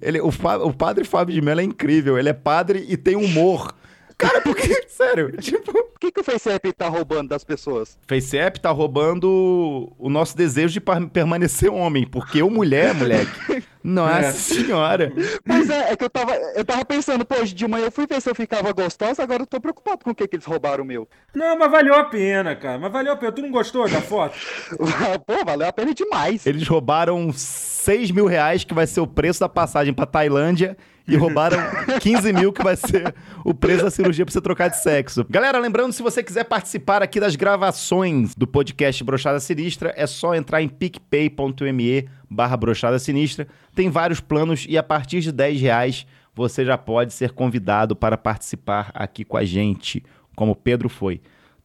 ele, 0.00 0.20
o, 0.20 0.28
o 0.28 0.72
padre 0.72 1.04
Fábio 1.04 1.34
de 1.34 1.40
Mello 1.40 1.60
é 1.60 1.64
incrível. 1.64 2.18
Ele 2.18 2.28
é 2.28 2.34
padre 2.34 2.84
e 2.88 2.96
tem 2.96 3.16
humor. 3.16 3.74
Cara, 4.20 4.40
porque, 4.42 4.82
sério, 4.88 5.32
tipo. 5.38 5.72
Por 5.72 5.98
que, 6.08 6.12
que 6.12 6.20
o 6.20 6.24
FaceApp 6.24 6.72
tá 6.72 6.88
roubando 6.88 7.28
das 7.28 7.44
pessoas? 7.44 7.98
FaceApp 8.08 8.58
tá 8.58 8.70
roubando 8.70 9.92
o 9.98 10.08
nosso 10.08 10.34
desejo 10.34 10.72
de 10.72 10.80
permanecer 11.12 11.70
homem, 11.70 12.06
porque 12.06 12.40
eu 12.40 12.48
mulher, 12.48 12.94
moleque. 12.94 13.30
Nossa 13.84 14.26
É. 14.26 14.32
senhora. 14.32 15.12
Pois 15.46 15.68
é, 15.70 15.92
é 15.92 15.96
que 15.96 16.04
eu 16.04 16.10
tava, 16.10 16.34
eu 16.54 16.64
tava 16.64 16.84
pensando, 16.84 17.24
pô, 17.24 17.36
hoje 17.36 17.54
de 17.54 17.66
manhã 17.66 17.86
eu 17.86 17.90
fui 17.92 18.06
ver 18.06 18.20
se 18.20 18.28
eu 18.30 18.34
ficava 18.34 18.70
gostosa, 18.72 19.22
agora 19.22 19.42
eu 19.42 19.46
tô 19.46 19.58
preocupado 19.60 20.04
com 20.04 20.10
o 20.10 20.14
que, 20.14 20.26
que 20.28 20.36
eles 20.36 20.44
roubaram 20.44 20.84
o 20.84 20.86
meu. 20.86 21.08
Não, 21.34 21.58
mas 21.58 21.70
valeu 21.70 21.94
a 21.94 22.04
pena, 22.04 22.54
cara. 22.56 22.78
Mas 22.78 22.92
valeu 22.92 23.12
a 23.12 23.16
pena. 23.16 23.32
Tu 23.32 23.40
não 23.42 23.50
gostou 23.50 23.88
da 23.88 24.00
foto? 24.02 24.36
pô, 25.26 25.44
valeu 25.46 25.66
a 25.68 25.72
pena 25.72 25.94
demais. 25.94 26.46
Eles 26.46 26.66
roubaram 26.68 27.30
6 27.32 28.10
mil 28.10 28.26
reais, 28.26 28.64
que 28.64 28.74
vai 28.74 28.86
ser 28.86 29.00
o 29.00 29.06
preço 29.06 29.40
da 29.40 29.48
passagem 29.48 29.92
pra 29.94 30.04
Tailândia, 30.06 30.76
e 31.10 31.16
roubaram 31.16 31.58
15 32.00 32.32
mil, 32.32 32.52
que 32.52 32.62
vai 32.62 32.76
ser 32.76 33.14
o 33.44 33.52
preço 33.52 33.84
da 33.84 33.90
cirurgia 33.90 34.24
pra 34.24 34.32
você 34.32 34.40
trocar 34.40 34.68
de 34.68 34.80
sexo. 34.80 35.26
Galera, 35.28 35.58
lembrando, 35.58 35.92
se 35.92 36.02
você 36.02 36.22
quiser 36.22 36.44
participar 36.44 37.02
aqui 37.02 37.18
das 37.18 37.34
gravações 37.34 38.34
do 38.34 38.46
podcast 38.46 39.02
Brochada 39.02 39.40
Sinistra, 39.40 39.92
é 39.96 40.06
só 40.06 40.34
entrar 40.34 40.62
em 40.62 40.68
picpay.me 40.68 42.08
barra 42.30 42.56
Brochada 42.56 42.98
Sinistra. 42.98 43.48
Tem 43.74 43.90
vários 43.90 44.20
planos 44.20 44.66
e 44.68 44.78
a 44.78 44.82
partir 44.82 45.20
de 45.20 45.32
10 45.32 45.60
reais 45.60 46.06
você 46.34 46.64
já 46.64 46.78
pode 46.78 47.12
ser 47.12 47.32
convidado 47.32 47.96
para 47.96 48.16
participar 48.16 48.90
aqui 48.94 49.24
com 49.24 49.36
a 49.36 49.44
gente, 49.44 50.04
como 50.36 50.52
o 50.52 50.56
Pedro 50.56 50.88
foi 50.88 51.20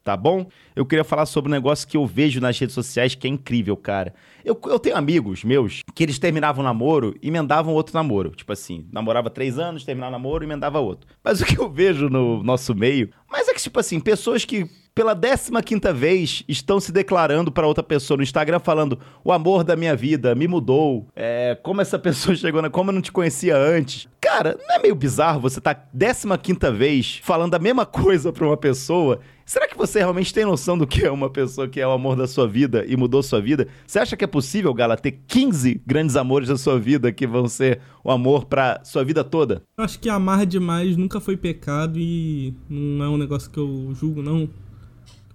tá 0.05 0.15
bom? 0.15 0.47
Eu 0.75 0.85
queria 0.85 1.03
falar 1.03 1.25
sobre 1.25 1.49
um 1.49 1.51
negócio 1.51 1.87
que 1.87 1.97
eu 1.97 2.05
vejo 2.05 2.39
nas 2.39 2.57
redes 2.57 2.75
sociais 2.75 3.15
que 3.15 3.25
é 3.25 3.29
incrível, 3.29 3.75
cara. 3.75 4.13
Eu, 4.45 4.57
eu 4.67 4.77
tenho 4.77 4.95
amigos 4.95 5.43
meus 5.43 5.81
que 5.95 6.03
eles 6.03 6.19
terminavam 6.19 6.61
um 6.61 6.63
namoro 6.63 7.15
e 7.23 7.27
emendavam 7.27 7.73
outro 7.73 7.95
namoro. 7.95 8.29
Tipo 8.29 8.53
assim, 8.53 8.87
namorava 8.91 9.31
três 9.31 9.57
anos, 9.57 9.83
terminava 9.83 10.11
o 10.11 10.19
namoro 10.19 10.43
e 10.43 10.47
emendava 10.47 10.79
outro. 10.79 11.09
Mas 11.23 11.41
o 11.41 11.45
que 11.45 11.59
eu 11.59 11.67
vejo 11.67 12.07
no 12.07 12.43
nosso 12.43 12.75
meio, 12.75 13.09
mas 13.29 13.49
é 13.49 13.53
que, 13.55 13.61
tipo 13.61 13.79
assim, 13.79 13.99
pessoas 13.99 14.45
que 14.45 14.69
pela 14.95 15.13
15 15.13 15.51
quinta 15.65 15.93
vez 15.93 16.45
estão 16.47 16.79
se 16.79 16.89
declarando 16.89 17.51
pra 17.51 17.67
outra 17.67 17.83
pessoa 17.83 18.15
no 18.15 18.23
Instagram 18.23 18.59
falando 18.59 18.97
o 19.25 19.33
amor 19.33 19.61
da 19.61 19.75
minha 19.75 19.93
vida 19.93 20.33
me 20.33 20.47
mudou, 20.47 21.05
é, 21.13 21.57
como 21.61 21.81
essa 21.81 21.99
pessoa 21.99 22.33
chegou, 22.33 22.61
na, 22.61 22.69
como 22.69 22.91
eu 22.91 22.93
não 22.95 23.01
te 23.01 23.11
conhecia 23.11 23.57
antes. 23.57 24.07
Cara, 24.21 24.57
não 24.57 24.75
é 24.75 24.79
meio 24.79 24.95
bizarro 24.95 25.41
você 25.41 25.59
tá 25.59 25.75
15 25.75 26.37
quinta 26.41 26.71
vez 26.71 27.19
falando 27.21 27.53
a 27.53 27.59
mesma 27.59 27.85
coisa 27.85 28.31
pra 28.31 28.47
uma 28.47 28.55
pessoa? 28.55 29.19
Será 29.45 29.67
que 29.67 29.77
você 29.77 29.99
realmente 29.99 30.33
tem 30.33 30.43
noção 30.43 30.75
do 30.75 30.87
que 30.87 31.05
é 31.05 31.11
uma 31.11 31.29
pessoa 31.29 31.67
que 31.67 31.79
é 31.79 31.87
o 31.87 31.91
amor 31.91 32.15
da 32.15 32.25
sua 32.25 32.47
vida 32.47 32.83
e 32.87 32.97
mudou 32.97 33.21
sua 33.21 33.39
vida? 33.39 33.67
Você 33.85 33.99
acha 33.99 34.17
que 34.17 34.23
é 34.23 34.27
possível, 34.27 34.73
Gala, 34.73 34.97
ter 34.97 35.19
15 35.27 35.81
grandes 35.85 36.15
amores 36.15 36.47
da 36.47 36.57
sua 36.57 36.79
vida 36.79 37.11
que 37.11 37.27
vão 37.27 37.47
ser 37.47 37.79
o 38.03 38.09
amor 38.09 38.45
pra 38.45 38.81
sua 38.83 39.03
vida 39.03 39.23
toda? 39.23 39.61
Eu 39.77 39.83
acho 39.83 39.99
que 39.99 40.09
amar 40.09 40.47
demais 40.47 40.97
nunca 40.97 41.19
foi 41.19 41.37
pecado 41.37 41.99
e 41.99 42.55
não 42.67 43.05
é 43.05 43.09
um 43.09 43.17
negócio 43.17 43.51
que 43.51 43.59
eu 43.59 43.93
julgo, 43.93 44.23
não. 44.23 44.49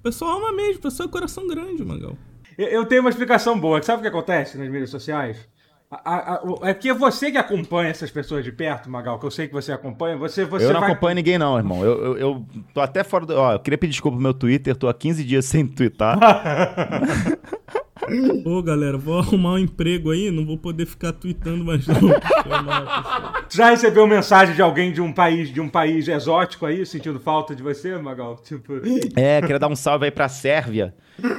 O 0.01 0.03
pessoal 0.03 0.39
ama 0.39 0.53
mesmo, 0.53 0.79
o 0.79 0.83
pessoal 0.83 1.09
é 1.09 1.13
coração 1.13 1.47
grande, 1.47 1.85
Magal. 1.85 2.17
Eu- 2.57 2.85
tenho 2.87 3.03
uma 3.03 3.11
explicação 3.11 3.59
boa. 3.59 3.83
Sabe 3.83 3.99
o 3.99 4.03
que 4.03 4.09
acontece 4.09 4.57
nas 4.59 4.69
mídias 4.69 4.91
sociais? 4.91 5.47
A- 5.91 6.01
a- 6.05 6.35
a- 6.37 6.69
é 6.71 6.73
porque 6.75 6.93
você 6.93 7.31
que 7.33 7.37
acompanha 7.39 7.91
essas 7.91 8.11
pessoas 8.11 8.45
de 8.45 8.53
perto, 8.53 8.89
Magal, 8.89 9.19
que 9.19 9.27
eu 9.27 9.31
sei 9.31 9.47
que 9.49 9.53
você 9.53 9.73
acompanha, 9.73 10.17
você, 10.17 10.45
você 10.45 10.67
eu 10.67 10.73
não 10.73 10.81
vai... 10.81 10.91
acompanho 10.93 11.17
ninguém, 11.17 11.37
não, 11.37 11.57
irmão. 11.59 11.85
Eu, 11.85 12.01
eu, 12.05 12.17
eu 12.19 12.47
tô 12.73 12.81
até 12.81 13.03
fora 13.05 13.27
do. 13.27 13.37
Ó, 13.37 13.53
eu 13.55 13.59
queria 13.59 13.77
pedir 13.77 13.91
desculpa 13.93 14.17
pro 14.17 14.23
meu 14.23 14.33
Twitter, 14.33 14.75
tô 14.77 14.89
há 14.89 14.95
15 14.95 15.23
dias 15.25 15.45
sem 15.45 15.67
twittar. 15.67 16.19
Ô, 18.45 18.63
galera, 18.63 18.97
vou 18.99 19.19
arrumar 19.19 19.53
um 19.55 19.59
emprego 19.59 20.11
aí, 20.11 20.31
não 20.31 20.45
vou 20.45 20.57
poder 20.59 20.87
ficar 20.87 21.13
tweetando 21.13 21.65
mais 21.65 21.87
não. 21.87 21.97
Já 23.49 23.71
recebeu 23.71 24.07
mensagem 24.07 24.55
de 24.55 24.63
alguém 24.63 24.93
de 24.93 25.01
um 25.01 25.13
país, 25.13 25.53
de 25.53 25.61
um 25.61 25.69
país 25.69 26.07
exótico 26.09 26.67
aí, 26.67 26.85
sentindo 26.87 27.19
falta 27.19 27.55
de 27.55 27.63
você, 27.63 27.97
Magal? 27.99 28.37
Tipo. 28.43 28.75
É, 29.17 29.41
queria 29.41 29.59
dar 29.59 29.69
um 29.69 29.77
salve 29.77 30.05
aí 30.07 30.11
pra 30.11 30.29
Sérvia. 30.29 30.95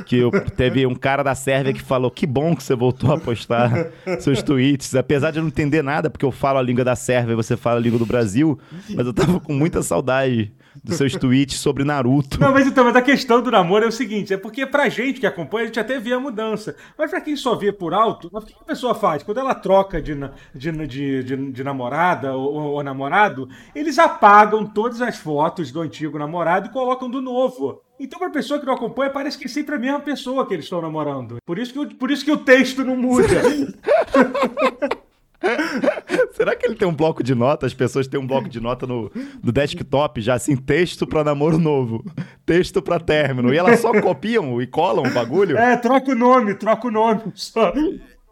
Que 0.06 0.18
eu- 0.18 0.30
teve 0.56 0.86
um 0.86 0.94
cara 0.94 1.24
da 1.24 1.34
Sérvia 1.34 1.74
que 1.74 1.82
falou: 1.82 2.12
que 2.12 2.28
bom 2.28 2.56
que 2.56 2.62
você 2.64 2.76
voltou 2.76 3.12
a 3.14 3.18
postar 3.20 3.88
seus 4.20 4.44
tweets. 4.44 4.94
Apesar 4.96 5.32
de 5.32 5.40
eu 5.40 5.42
não 5.44 5.48
entender 5.50 5.82
nada, 5.82 6.10
porque 6.10 6.26
eu 6.26 6.32
falo 6.32 6.60
a 6.60 6.62
língua 6.62 6.84
da 6.84 6.96
Sérvia 6.96 7.34
e 7.34 7.36
você 7.36 7.58
fala 7.58 7.78
a 7.80 7.82
língua 7.82 7.98
do 7.98 8.06
Brasil, 8.06 8.60
mas 8.96 9.08
eu 9.08 9.14
tava 9.14 9.40
com 9.40 9.54
muita 9.54 9.82
saudade 9.82 10.52
dos 10.84 10.96
seus 10.98 11.16
tweets 11.16 11.60
sobre 11.60 11.84
Naruto. 11.84 12.40
Não, 12.40 12.52
mas 12.52 12.66
então, 12.68 12.84
mas 12.86 12.96
a 12.96 13.02
questão 13.02 13.42
do 13.42 13.52
namoro 13.52 13.86
é 13.86 13.88
o 13.88 13.92
seguinte: 13.92 14.34
é 14.34 14.38
porque 14.38 14.66
pra 14.66 14.88
gente 14.90 15.20
que 15.20 15.26
acompanha, 15.28 15.64
a 15.64 15.68
gente 15.68 15.80
até 15.80 16.00
vê 16.00 16.14
a 16.14 16.20
mudança. 16.20 16.76
Mas 16.98 17.10
pra 17.10 17.22
quem 17.22 17.36
só 17.36 17.56
vê 17.56 17.72
por 17.72 17.94
alto, 17.94 18.30
mas 18.32 18.44
o 18.44 18.48
que 18.48 18.54
a 18.60 18.64
pessoa 18.66 18.96
faz? 18.96 19.24
Quando 19.24 19.40
ela 19.40 19.54
troca 19.56 20.02
de, 20.02 20.14
de, 20.56 20.72
de, 20.88 21.24
de, 21.24 21.52
de 21.52 21.64
namorada 21.64 22.36
ou, 22.36 22.54
ou- 22.54 22.84
namorado, 22.84 23.48
eles 23.76 24.00
apagam 24.00 24.66
todas 24.66 25.02
as 25.02 25.18
fotos 25.18 25.72
do 25.72 25.82
antigo 25.82 26.18
namorado 26.18 26.68
e 26.68 26.72
colocam 26.72 27.10
do 27.10 27.22
novo. 27.22 27.82
Então, 28.00 28.18
pra 28.18 28.32
pessoa 28.32 28.60
que 28.60 28.66
não 28.66 28.74
acompanha, 28.74 29.12
parece 29.12 29.38
que 29.38 29.46
é 29.46 29.48
sempre 29.48 29.76
a 29.76 29.80
mesma 29.80 30.00
pessoa 30.00 30.46
que 30.48 30.54
eles 30.56 30.66
estão 30.66 30.82
namorando. 30.82 31.38
Por 31.46 31.60
isso 31.60 31.72
que, 31.74 31.80
o- 31.80 31.96
por 31.96 32.10
isso 32.10 32.26
que 32.26 32.32
o 32.32 32.38
texto 32.38 32.84
não 32.84 32.96
muda. 32.98 33.28
Será 36.34 36.56
que 36.56 36.66
ele 36.66 36.76
tem 36.76 36.88
um 36.88 36.94
bloco 36.94 37.24
de 37.24 37.34
nota? 37.34 37.66
As 37.66 37.74
pessoas 37.74 38.08
têm 38.08 38.20
um 38.20 38.28
bloco 38.28 38.48
de 38.48 38.60
nota 38.60 38.86
no, 38.86 39.12
no 39.44 39.52
desktop, 39.52 40.22
já 40.22 40.36
assim, 40.36 40.56
texto 40.56 41.08
pra 41.08 41.24
namoro 41.24 41.58
novo, 41.58 42.04
texto 42.46 42.82
pra 42.82 43.00
término. 43.00 43.54
E 43.54 43.58
elas 43.58 43.80
só 43.80 44.00
copiam 44.00 44.62
e 44.62 44.68
colam 44.68 45.06
o 45.06 45.14
bagulho? 45.14 45.58
é, 45.58 45.76
troca 45.78 46.12
o 46.12 46.16
nome, 46.16 46.54
troca 46.54 46.88
o 46.88 46.92
nome. 46.92 47.22
Só. 47.36 47.74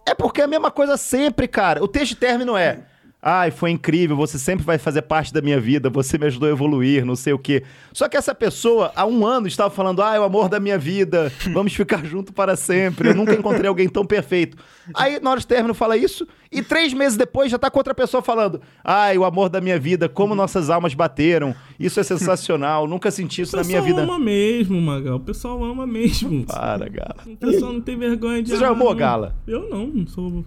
É 0.07 0.13
porque 0.13 0.41
é 0.41 0.43
a 0.43 0.47
mesma 0.47 0.71
coisa 0.71 0.97
sempre, 0.97 1.47
cara. 1.47 1.83
O 1.83 1.87
texto 1.87 2.09
de 2.09 2.17
término 2.17 2.55
é. 2.55 2.79
Ai, 3.21 3.51
foi 3.51 3.71
incrível, 3.71 4.15
você 4.15 4.39
sempre 4.39 4.65
vai 4.65 4.77
fazer 4.77 5.01
parte 5.01 5.33
da 5.33 5.41
minha 5.41 5.59
vida, 5.59 5.89
você 5.89 6.17
me 6.17 6.25
ajudou 6.27 6.47
a 6.47 6.51
evoluir, 6.53 7.03
não 7.03 7.17
sei 7.17 7.33
o 7.33 7.37
quê. 7.39 7.63
Só 7.91 8.07
que 8.07 8.15
essa 8.15 8.33
pessoa, 8.33 8.93
há 8.95 9.05
um 9.05 9.25
ano, 9.25 9.45
estava 9.45 9.69
falando, 9.69 10.01
ai, 10.01 10.17
o 10.17 10.23
amor 10.23 10.47
da 10.47 10.57
minha 10.57 10.77
vida, 10.77 11.29
vamos 11.51 11.73
ficar 11.73 12.05
junto 12.05 12.31
para 12.31 12.55
sempre, 12.55 13.09
eu 13.09 13.15
nunca 13.15 13.33
encontrei 13.33 13.67
alguém 13.67 13.89
tão 13.89 14.05
perfeito. 14.05 14.57
Aí, 14.95 15.19
na 15.19 15.31
hora 15.31 15.39
de 15.41 15.45
término, 15.45 15.73
fala 15.73 15.97
isso, 15.97 16.25
e 16.49 16.61
três 16.61 16.93
meses 16.93 17.17
depois 17.17 17.51
já 17.51 17.59
tá 17.59 17.69
com 17.69 17.77
outra 17.77 17.93
pessoa 17.93 18.23
falando, 18.23 18.61
ai, 18.81 19.17
o 19.17 19.25
amor 19.25 19.49
da 19.49 19.59
minha 19.59 19.77
vida, 19.77 20.07
como 20.07 20.33
nossas 20.33 20.69
almas 20.69 20.93
bateram, 20.93 21.53
isso 21.77 21.99
é 21.99 22.03
sensacional, 22.03 22.87
nunca 22.87 23.11
senti 23.11 23.41
isso 23.41 23.53
O 23.53 23.59
na 23.59 23.65
minha 23.65 23.81
pessoal 23.81 23.99
vida. 23.99 24.13
ama 24.13 24.17
mesmo, 24.23 24.81
Magal. 24.81 25.17
O 25.17 25.19
pessoal 25.19 25.61
ama 25.61 25.85
mesmo. 25.85 26.45
Para, 26.45 26.87
Gala. 26.87 27.17
O 27.27 27.35
pessoal 27.35 27.73
não 27.73 27.81
tem 27.81 27.97
vergonha 27.97 28.41
de 28.41 28.49
Você 28.51 28.55
já 28.57 28.69
amou, 28.69 28.91
não. 28.91 28.95
Gala? 28.95 29.35
Eu 29.45 29.69
não, 29.69 29.87
não 29.87 30.07
sou. 30.07 30.45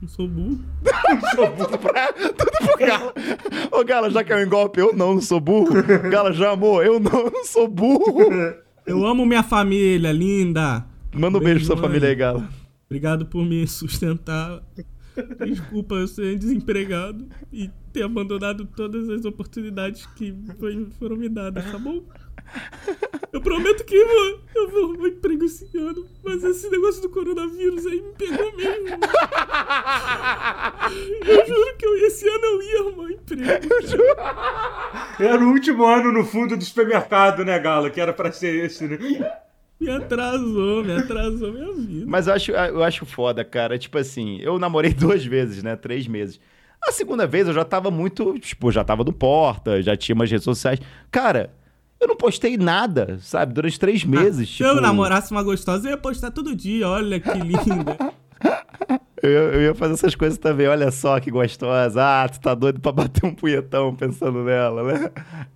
Não 0.00 0.08
sou 0.08 0.26
burro. 0.26 0.58
Tudo 1.56 1.78
pra, 1.78 2.12
tudo 2.12 2.50
pro 2.66 2.86
Gala. 2.86 3.14
Ô, 3.70 3.84
Gala, 3.84 4.10
já 4.10 4.24
caiu 4.24 4.46
em 4.46 4.48
golpe? 4.48 4.80
Eu 4.80 4.94
não, 4.94 5.14
não 5.14 5.20
sou 5.20 5.38
burro. 5.40 5.74
Gala, 6.10 6.32
já 6.32 6.52
amou? 6.52 6.82
Eu 6.82 6.98
não, 6.98 7.30
não 7.30 7.44
sou 7.44 7.68
burro. 7.68 8.22
Eu 8.86 9.06
amo 9.06 9.26
minha 9.26 9.42
família, 9.42 10.10
linda. 10.10 10.86
Manda 11.12 11.38
um 11.38 11.40
beijo 11.40 11.58
pra 11.58 11.66
sua 11.66 11.76
mãe. 11.76 11.84
família 11.84 12.08
aí, 12.08 12.14
Gala. 12.14 12.48
Obrigado 12.86 13.26
por 13.26 13.44
me 13.44 13.66
sustentar. 13.66 14.62
Desculpa 15.46 15.96
eu 15.96 16.08
ser 16.08 16.38
desempregado 16.38 17.28
e 17.52 17.70
ter 17.92 18.02
abandonado 18.02 18.64
todas 18.64 19.08
as 19.10 19.24
oportunidades 19.24 20.06
que 20.16 20.34
foram 20.98 21.16
me 21.16 21.28
dadas, 21.28 21.70
tá 21.70 21.78
bom? 21.78 22.02
Eu 23.32 23.40
prometo 23.40 23.84
que 23.84 23.94
eu, 23.94 24.40
eu 24.56 24.68
vou 24.68 24.84
arrumar 24.84 25.08
emprego 25.08 25.44
esse 25.44 25.64
ano, 25.78 26.04
mas 26.24 26.42
esse 26.42 26.68
negócio 26.68 27.00
do 27.00 27.08
coronavírus 27.08 27.86
aí 27.86 28.02
me 28.02 28.12
pegou 28.12 28.56
mesmo. 28.56 28.88
Eu 31.24 31.46
juro 31.46 31.76
que 31.76 31.86
eu, 31.86 32.06
esse 32.06 32.28
ano 32.28 32.44
eu 32.44 32.62
ia 32.62 32.80
arrumar 32.80 33.12
emprego. 33.12 33.68
Era 35.20 35.44
o 35.44 35.48
último 35.48 35.84
ano 35.84 36.10
no 36.12 36.24
fundo 36.24 36.56
do 36.56 36.64
supermercado, 36.64 37.44
né, 37.44 37.58
Galo? 37.58 37.90
Que 37.90 38.00
era 38.00 38.12
pra 38.12 38.32
ser 38.32 38.64
esse, 38.64 38.88
né? 38.88 38.98
Me 39.80 39.90
atrasou, 39.90 40.84
me 40.84 40.92
atrasou 40.92 41.52
minha 41.52 41.72
vida. 41.72 42.04
Mas 42.06 42.26
eu 42.26 42.34
acho, 42.34 42.50
eu 42.50 42.82
acho 42.82 43.06
foda, 43.06 43.44
cara. 43.44 43.78
Tipo 43.78 43.98
assim, 43.98 44.38
eu 44.40 44.58
namorei 44.58 44.92
duas 44.94 45.24
vezes, 45.24 45.62
né? 45.62 45.76
Três 45.76 46.06
meses. 46.06 46.40
A 46.82 46.92
segunda 46.92 47.26
vez 47.26 47.46
eu 47.46 47.54
já 47.54 47.64
tava 47.64 47.90
muito. 47.90 48.38
Tipo, 48.38 48.72
já 48.72 48.82
tava 48.82 49.04
no 49.04 49.12
Porta, 49.12 49.80
já 49.80 49.96
tinha 49.96 50.14
umas 50.14 50.30
redes 50.30 50.44
sociais. 50.44 50.80
Cara, 51.10 51.50
eu 52.00 52.08
não 52.08 52.16
postei 52.16 52.56
nada, 52.56 53.18
sabe? 53.20 53.52
Durante 53.52 53.78
três 53.78 54.04
meses. 54.04 54.48
Se 54.48 54.56
tipo, 54.56 54.68
eu 54.68 54.80
namorasse 54.80 55.30
uma 55.30 55.42
gostosa, 55.42 55.86
eu 55.86 55.90
ia 55.90 55.98
postar 55.98 56.30
todo 56.30 56.56
dia. 56.56 56.88
Olha 56.88 57.20
que 57.20 57.30
linda. 57.30 57.96
Eu, 59.22 59.30
eu 59.30 59.62
ia 59.62 59.74
fazer 59.74 59.94
essas 59.94 60.14
coisas 60.14 60.38
também. 60.38 60.66
Olha 60.66 60.90
só 60.90 61.20
que 61.20 61.30
gostosa. 61.30 62.02
Ah, 62.02 62.28
tu 62.28 62.40
tá 62.40 62.54
doido 62.54 62.80
pra 62.80 62.90
bater 62.90 63.26
um 63.26 63.34
punhetão 63.34 63.94
pensando 63.94 64.42
nela, 64.42 64.82
né? 64.82 65.10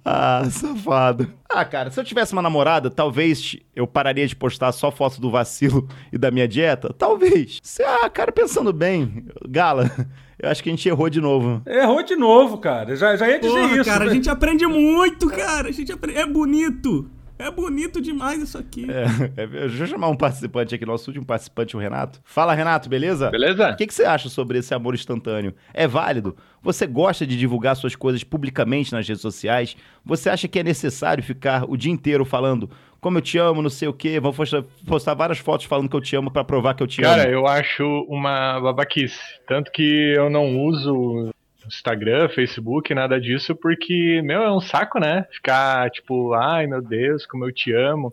Ah, 0.05 0.43
safado. 0.51 1.33
Ah, 1.49 1.65
cara, 1.65 1.91
se 1.91 1.99
eu 1.99 2.05
tivesse 2.05 2.35
uma 2.35 2.43
namorada, 2.43 2.91
talvez 2.91 3.57
eu 3.75 3.87
pararia 3.87 4.27
de 4.27 4.37
postar 4.37 4.71
só 4.73 4.91
foto 4.91 5.19
do 5.21 5.31
vacilo 5.31 5.89
e 6.13 6.19
da 6.19 6.31
minha 6.31 6.47
dieta. 6.47 6.93
Talvez. 6.93 7.59
Se, 7.63 7.83
ah, 7.83 8.11
cara, 8.11 8.31
pensando 8.31 8.71
bem, 8.71 9.25
Gala, 9.49 9.91
eu 10.39 10.51
acho 10.51 10.63
que 10.63 10.69
a 10.69 10.73
gente 10.73 10.87
errou 10.87 11.09
de 11.09 11.21
novo. 11.21 11.63
Errou 11.67 12.03
de 12.03 12.17
novo, 12.17 12.59
cara. 12.59 12.95
Já, 12.95 13.17
já 13.17 13.29
ia 13.29 13.41
dizer 13.41 13.53
Porra, 13.55 13.77
isso. 13.77 13.85
cara, 13.91 14.05
a 14.05 14.07
né? 14.09 14.13
gente 14.15 14.29
aprende 14.29 14.67
muito, 14.67 15.27
cara. 15.29 15.69
A 15.69 15.73
gente 15.73 15.91
aprende... 15.91 16.19
É 16.19 16.27
bonito. 16.27 17.11
É 17.39 17.51
bonito 17.51 18.01
demais 18.01 18.41
isso 18.41 18.57
aqui. 18.57 18.87
É, 18.91 19.05
é, 19.43 19.47
deixa 19.47 19.85
eu 19.85 19.87
chamar 19.87 20.09
um 20.09 20.17
participante 20.17 20.75
aqui, 20.75 20.87
nosso 20.87 21.11
último 21.11 21.27
participante, 21.27 21.77
o 21.77 21.81
Renato. 21.81 22.21
Fala, 22.25 22.55
Renato, 22.55 22.89
beleza? 22.89 23.31
Beleza? 23.31 23.71
O 23.71 23.77
que, 23.77 23.87
que 23.87 23.95
você 23.95 24.05
acha 24.05 24.29
sobre 24.29 24.59
esse 24.59 24.73
amor 24.73 24.95
instantâneo? 24.95 25.55
É 25.73 25.87
válido? 25.87 26.37
Você 26.63 26.87
gosta 26.87 27.27
de 27.27 27.37
divulgar 27.37 27.77
suas 27.77 27.97
coisas 27.97 28.23
publicamente 28.23 28.93
nas 28.93 29.07
redes 29.07 29.21
sociais? 29.23 29.77
Você 30.05 30.31
acha 30.31 30.47
que 30.49 30.59
é 30.59 30.63
necessário 30.63 31.23
ficar 31.23 31.65
o 31.69 31.77
dia 31.77 31.93
inteiro 31.93 32.25
falando 32.25 32.71
como 33.05 33.19
eu 33.19 33.23
te 33.23 33.37
amo, 33.37 33.61
não 33.61 33.69
sei 33.69 33.87
o 33.87 33.93
quê? 33.93 34.19
Vou 34.19 34.33
postar, 34.33 34.65
postar 34.87 35.13
várias 35.13 35.37
fotos 35.37 35.67
falando 35.67 35.91
que 35.91 35.95
eu 35.97 36.01
te 36.01 36.17
amo 36.17 36.31
pra 36.31 36.43
provar 36.43 36.73
que 36.73 36.83
eu 36.83 36.87
te 36.87 37.03
Cara, 37.03 37.25
amo. 37.25 37.33
eu 37.33 37.47
acho 37.47 37.85
uma 38.09 38.59
babaquice. 38.61 39.21
Tanto 39.47 39.71
que 39.71 40.15
eu 40.17 40.31
não 40.31 40.59
uso 40.59 41.34
Instagram, 41.67 42.29
Facebook, 42.29 42.95
nada 42.95 43.21
disso, 43.21 43.55
porque, 43.55 44.21
meu, 44.25 44.43
é 44.43 44.53
um 44.53 44.61
saco, 44.61 44.99
né? 44.99 45.27
Ficar 45.31 45.91
tipo, 45.91 46.35
ai 46.35 46.67
meu 46.67 46.83
Deus, 46.83 47.27
como 47.27 47.45
eu 47.45 47.53
te 47.53 47.73
amo. 47.73 48.13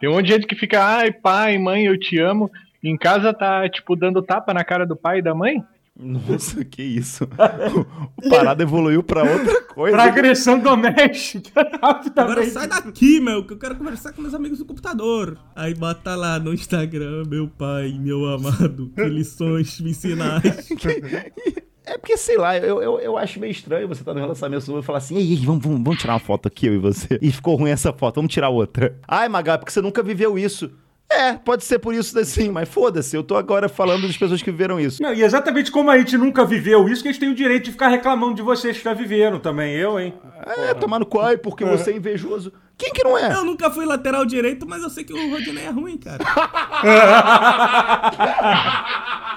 Tem 0.00 0.08
um 0.08 0.14
monte 0.14 0.26
de 0.26 0.32
gente 0.32 0.46
que 0.46 0.56
fica, 0.56 0.84
ai 0.84 1.12
pai, 1.12 1.58
mãe, 1.58 1.86
eu 1.86 1.98
te 1.98 2.18
amo. 2.18 2.50
Em 2.82 2.96
casa 2.96 3.32
tá, 3.32 3.68
tipo, 3.68 3.94
dando 3.94 4.22
tapa 4.22 4.52
na 4.52 4.64
cara 4.64 4.84
do 4.84 4.96
pai 4.96 5.18
e 5.18 5.22
da 5.22 5.34
mãe? 5.34 5.62
Nossa, 5.98 6.64
que 6.64 6.82
isso. 6.82 7.24
o 8.16 8.28
parada 8.30 8.62
evoluiu 8.62 9.02
pra 9.02 9.22
outra 9.22 9.62
coisa. 9.64 9.96
Pra 9.96 10.06
agressão 10.06 10.58
doméstica, 10.58 11.68
Agora 12.16 12.44
sai 12.46 12.66
daqui, 12.66 13.20
meu, 13.20 13.46
que 13.46 13.52
eu 13.52 13.58
quero 13.58 13.76
conversar 13.76 14.12
com 14.12 14.22
meus 14.22 14.34
amigos 14.34 14.58
do 14.58 14.64
computador. 14.64 15.38
Aí 15.54 15.74
bota 15.74 16.16
lá 16.16 16.38
no 16.38 16.54
Instagram, 16.54 17.24
meu 17.28 17.46
pai, 17.46 17.96
meu 18.00 18.24
amado, 18.26 18.90
que 18.94 19.04
lições 19.04 19.80
me 19.80 19.90
ensinais. 19.90 20.68
É 21.84 21.98
porque, 21.98 22.16
sei 22.16 22.36
lá, 22.36 22.56
eu, 22.56 22.80
eu, 22.80 23.00
eu 23.00 23.18
acho 23.18 23.40
meio 23.40 23.50
estranho 23.50 23.88
você 23.88 24.02
estar 24.02 24.14
no 24.14 24.20
relacionamento 24.20 24.66
novo 24.68 24.80
e 24.80 24.84
falar 24.84 24.98
assim, 24.98 25.16
ei, 25.16 25.32
ei, 25.32 25.44
vamos, 25.44 25.62
vamos, 25.62 25.82
vamos 25.82 26.00
tirar 26.00 26.14
uma 26.14 26.20
foto 26.20 26.46
aqui, 26.46 26.66
eu 26.66 26.74
e 26.74 26.78
você. 26.78 27.18
E 27.20 27.32
ficou 27.32 27.56
ruim 27.56 27.70
essa 27.70 27.92
foto, 27.92 28.16
vamos 28.16 28.32
tirar 28.32 28.50
outra. 28.50 28.96
Ai, 29.06 29.28
Magal, 29.28 29.56
é 29.56 29.58
porque 29.58 29.72
você 29.72 29.82
nunca 29.82 30.02
viveu 30.02 30.38
isso. 30.38 30.70
É, 31.10 31.34
pode 31.34 31.64
ser 31.64 31.78
por 31.78 31.92
isso 31.92 32.18
assim, 32.18 32.50
mas 32.50 32.68
foda-se, 32.68 33.14
eu 33.14 33.22
tô 33.22 33.36
agora 33.36 33.68
falando 33.68 34.06
das 34.06 34.16
pessoas 34.16 34.40
que 34.40 34.50
viveram 34.50 34.80
isso. 34.80 35.02
Não, 35.02 35.12
e 35.12 35.22
exatamente 35.22 35.70
como 35.70 35.90
a 35.90 35.98
gente 35.98 36.16
nunca 36.16 36.42
viveu 36.42 36.88
isso, 36.88 37.02
que 37.02 37.08
a 37.08 37.12
gente 37.12 37.20
tem 37.20 37.28
o 37.28 37.34
direito 37.34 37.64
de 37.64 37.72
ficar 37.72 37.88
reclamando 37.88 38.34
de 38.34 38.42
vocês 38.42 38.78
que 38.78 38.84
já 38.84 38.94
viveram 38.94 39.38
também. 39.38 39.74
Eu, 39.74 40.00
hein? 40.00 40.14
É, 40.46 40.72
tomar 40.72 40.98
no 40.98 41.04
cu, 41.04 41.18
porque 41.42 41.64
você 41.64 41.90
é 41.90 41.96
invejoso. 41.96 42.52
Quem 42.78 42.92
que 42.92 43.04
não 43.04 43.18
é? 43.18 43.34
Eu 43.34 43.44
nunca 43.44 43.70
fui 43.70 43.84
lateral 43.84 44.24
direito, 44.24 44.66
mas 44.66 44.82
eu 44.82 44.88
sei 44.88 45.04
que 45.04 45.12
o 45.12 45.30
Rodinei 45.30 45.66
é 45.66 45.70
ruim, 45.70 45.98
cara. 45.98 46.24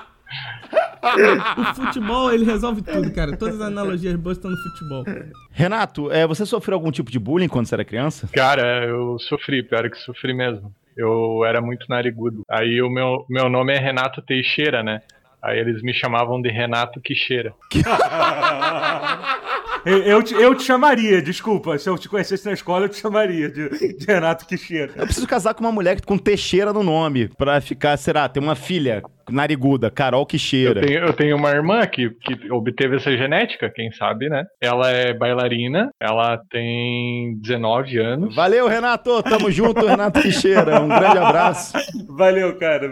o 1.06 1.76
futebol, 1.76 2.32
ele 2.32 2.46
resolve 2.46 2.82
tudo, 2.82 3.12
cara. 3.14 3.36
Todas 3.38 3.56
as 3.56 3.68
analogias 3.68 4.16
boas 4.16 4.38
estão 4.38 4.52
no 4.52 4.58
futebol. 4.58 5.04
Renato, 5.52 6.12
é, 6.12 6.26
você 6.26 6.46
sofreu 6.46 6.76
algum 6.76 6.92
tipo 6.92 7.12
de 7.12 7.20
bullying 7.20 7.48
quando 7.48 7.68
você 7.68 7.76
era 7.76 7.86
criança? 7.86 8.30
Cara, 8.34 8.86
eu 8.86 9.18
sofri, 9.20 9.64
pior 9.64 9.90
que 9.90 9.98
sofri 9.98 10.34
mesmo. 10.34 10.74
Eu 10.96 11.44
era 11.46 11.62
muito 11.62 11.86
narigudo. 11.90 12.44
Aí 12.50 12.82
o 12.82 12.90
meu, 12.90 13.26
meu 13.30 13.50
nome 13.50 13.74
é 13.74 13.78
Renato 13.78 14.22
Teixeira, 14.22 14.82
né? 14.82 15.02
Aí 15.46 15.60
eles 15.60 15.84
me 15.84 15.94
chamavam 15.94 16.42
de 16.42 16.50
Renato 16.50 17.00
Quixeira. 17.00 17.54
Eu, 19.86 20.00
eu 20.00 20.24
te, 20.24 20.34
eu 20.34 20.56
te 20.56 20.64
chamaria, 20.64 21.22
desculpa. 21.22 21.78
Se 21.78 21.88
eu 21.88 21.96
te 21.96 22.10
conhecesse 22.10 22.44
na 22.44 22.54
escola, 22.54 22.86
eu 22.86 22.90
te 22.90 23.00
chamaria 23.00 23.48
de, 23.48 23.94
de 23.96 24.04
Renato 24.04 24.48
Quixeira. 24.48 24.92
Eu 24.96 25.06
preciso 25.06 25.28
casar 25.28 25.54
com 25.54 25.64
uma 25.64 25.72
mulher 25.72 26.02
com 26.02 26.18
Teixeira 26.18 26.74
no 26.74 26.82
nome, 26.82 27.28
pra 27.38 27.62
ficar, 27.62 27.96
será, 27.96 28.28
ter 28.28 28.40
uma 28.40 28.56
filha 28.56 29.04
nariguda, 29.30 29.90
Carol 29.90 30.22
Eu 30.22 30.26
Quixeira. 30.26 30.82
tenho, 30.82 31.00
eu 31.00 31.14
tenho 31.14 31.36
uma 31.38 31.50
irmã 31.52 31.86
que, 31.86 32.10
que 32.10 32.52
obteve 32.52 32.98
essa 32.98 33.16
genética, 33.16 33.72
quem 33.74 33.92
sabe, 33.92 34.30
né? 34.30 34.44
Ela 34.62 34.90
é 34.92 35.14
bailarina, 35.14 35.90
ela 36.00 36.38
tem 36.50 37.38
19 37.42 37.98
anos. 38.00 38.36
Valeu, 38.36 38.68
Renato, 38.68 39.22
tamo 39.24 39.50
junto, 39.52 39.86
Renato 39.86 40.22
Quixeira, 40.22 40.80
um 40.82 40.88
grande 40.88 41.18
abraço. 41.18 41.74
Valeu, 42.10 42.56
cara. 42.58 42.92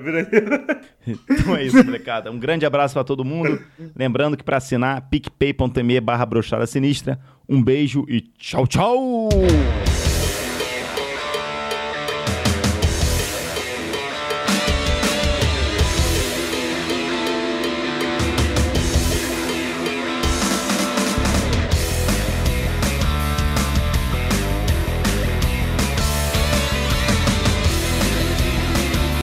Então 1.06 1.56
é 1.56 1.63
isso, 1.63 1.84
molecada. 1.84 2.32
Um 2.32 2.39
grande 2.39 2.65
abraço 2.65 2.93
pra 2.93 3.04
todo 3.04 3.26
mundo. 3.26 3.60
Lembrando 3.96 4.38
que 4.38 4.43
pra 4.43 4.58
assinar, 4.58 5.10
picpay.me 5.10 6.00
barra 6.00 6.26
brochada 6.26 6.65
sinistra. 6.65 7.19
Um 7.48 7.62
beijo 7.62 8.06
e 8.08 8.22
tchau, 8.22 8.65
tchau! 8.67 9.30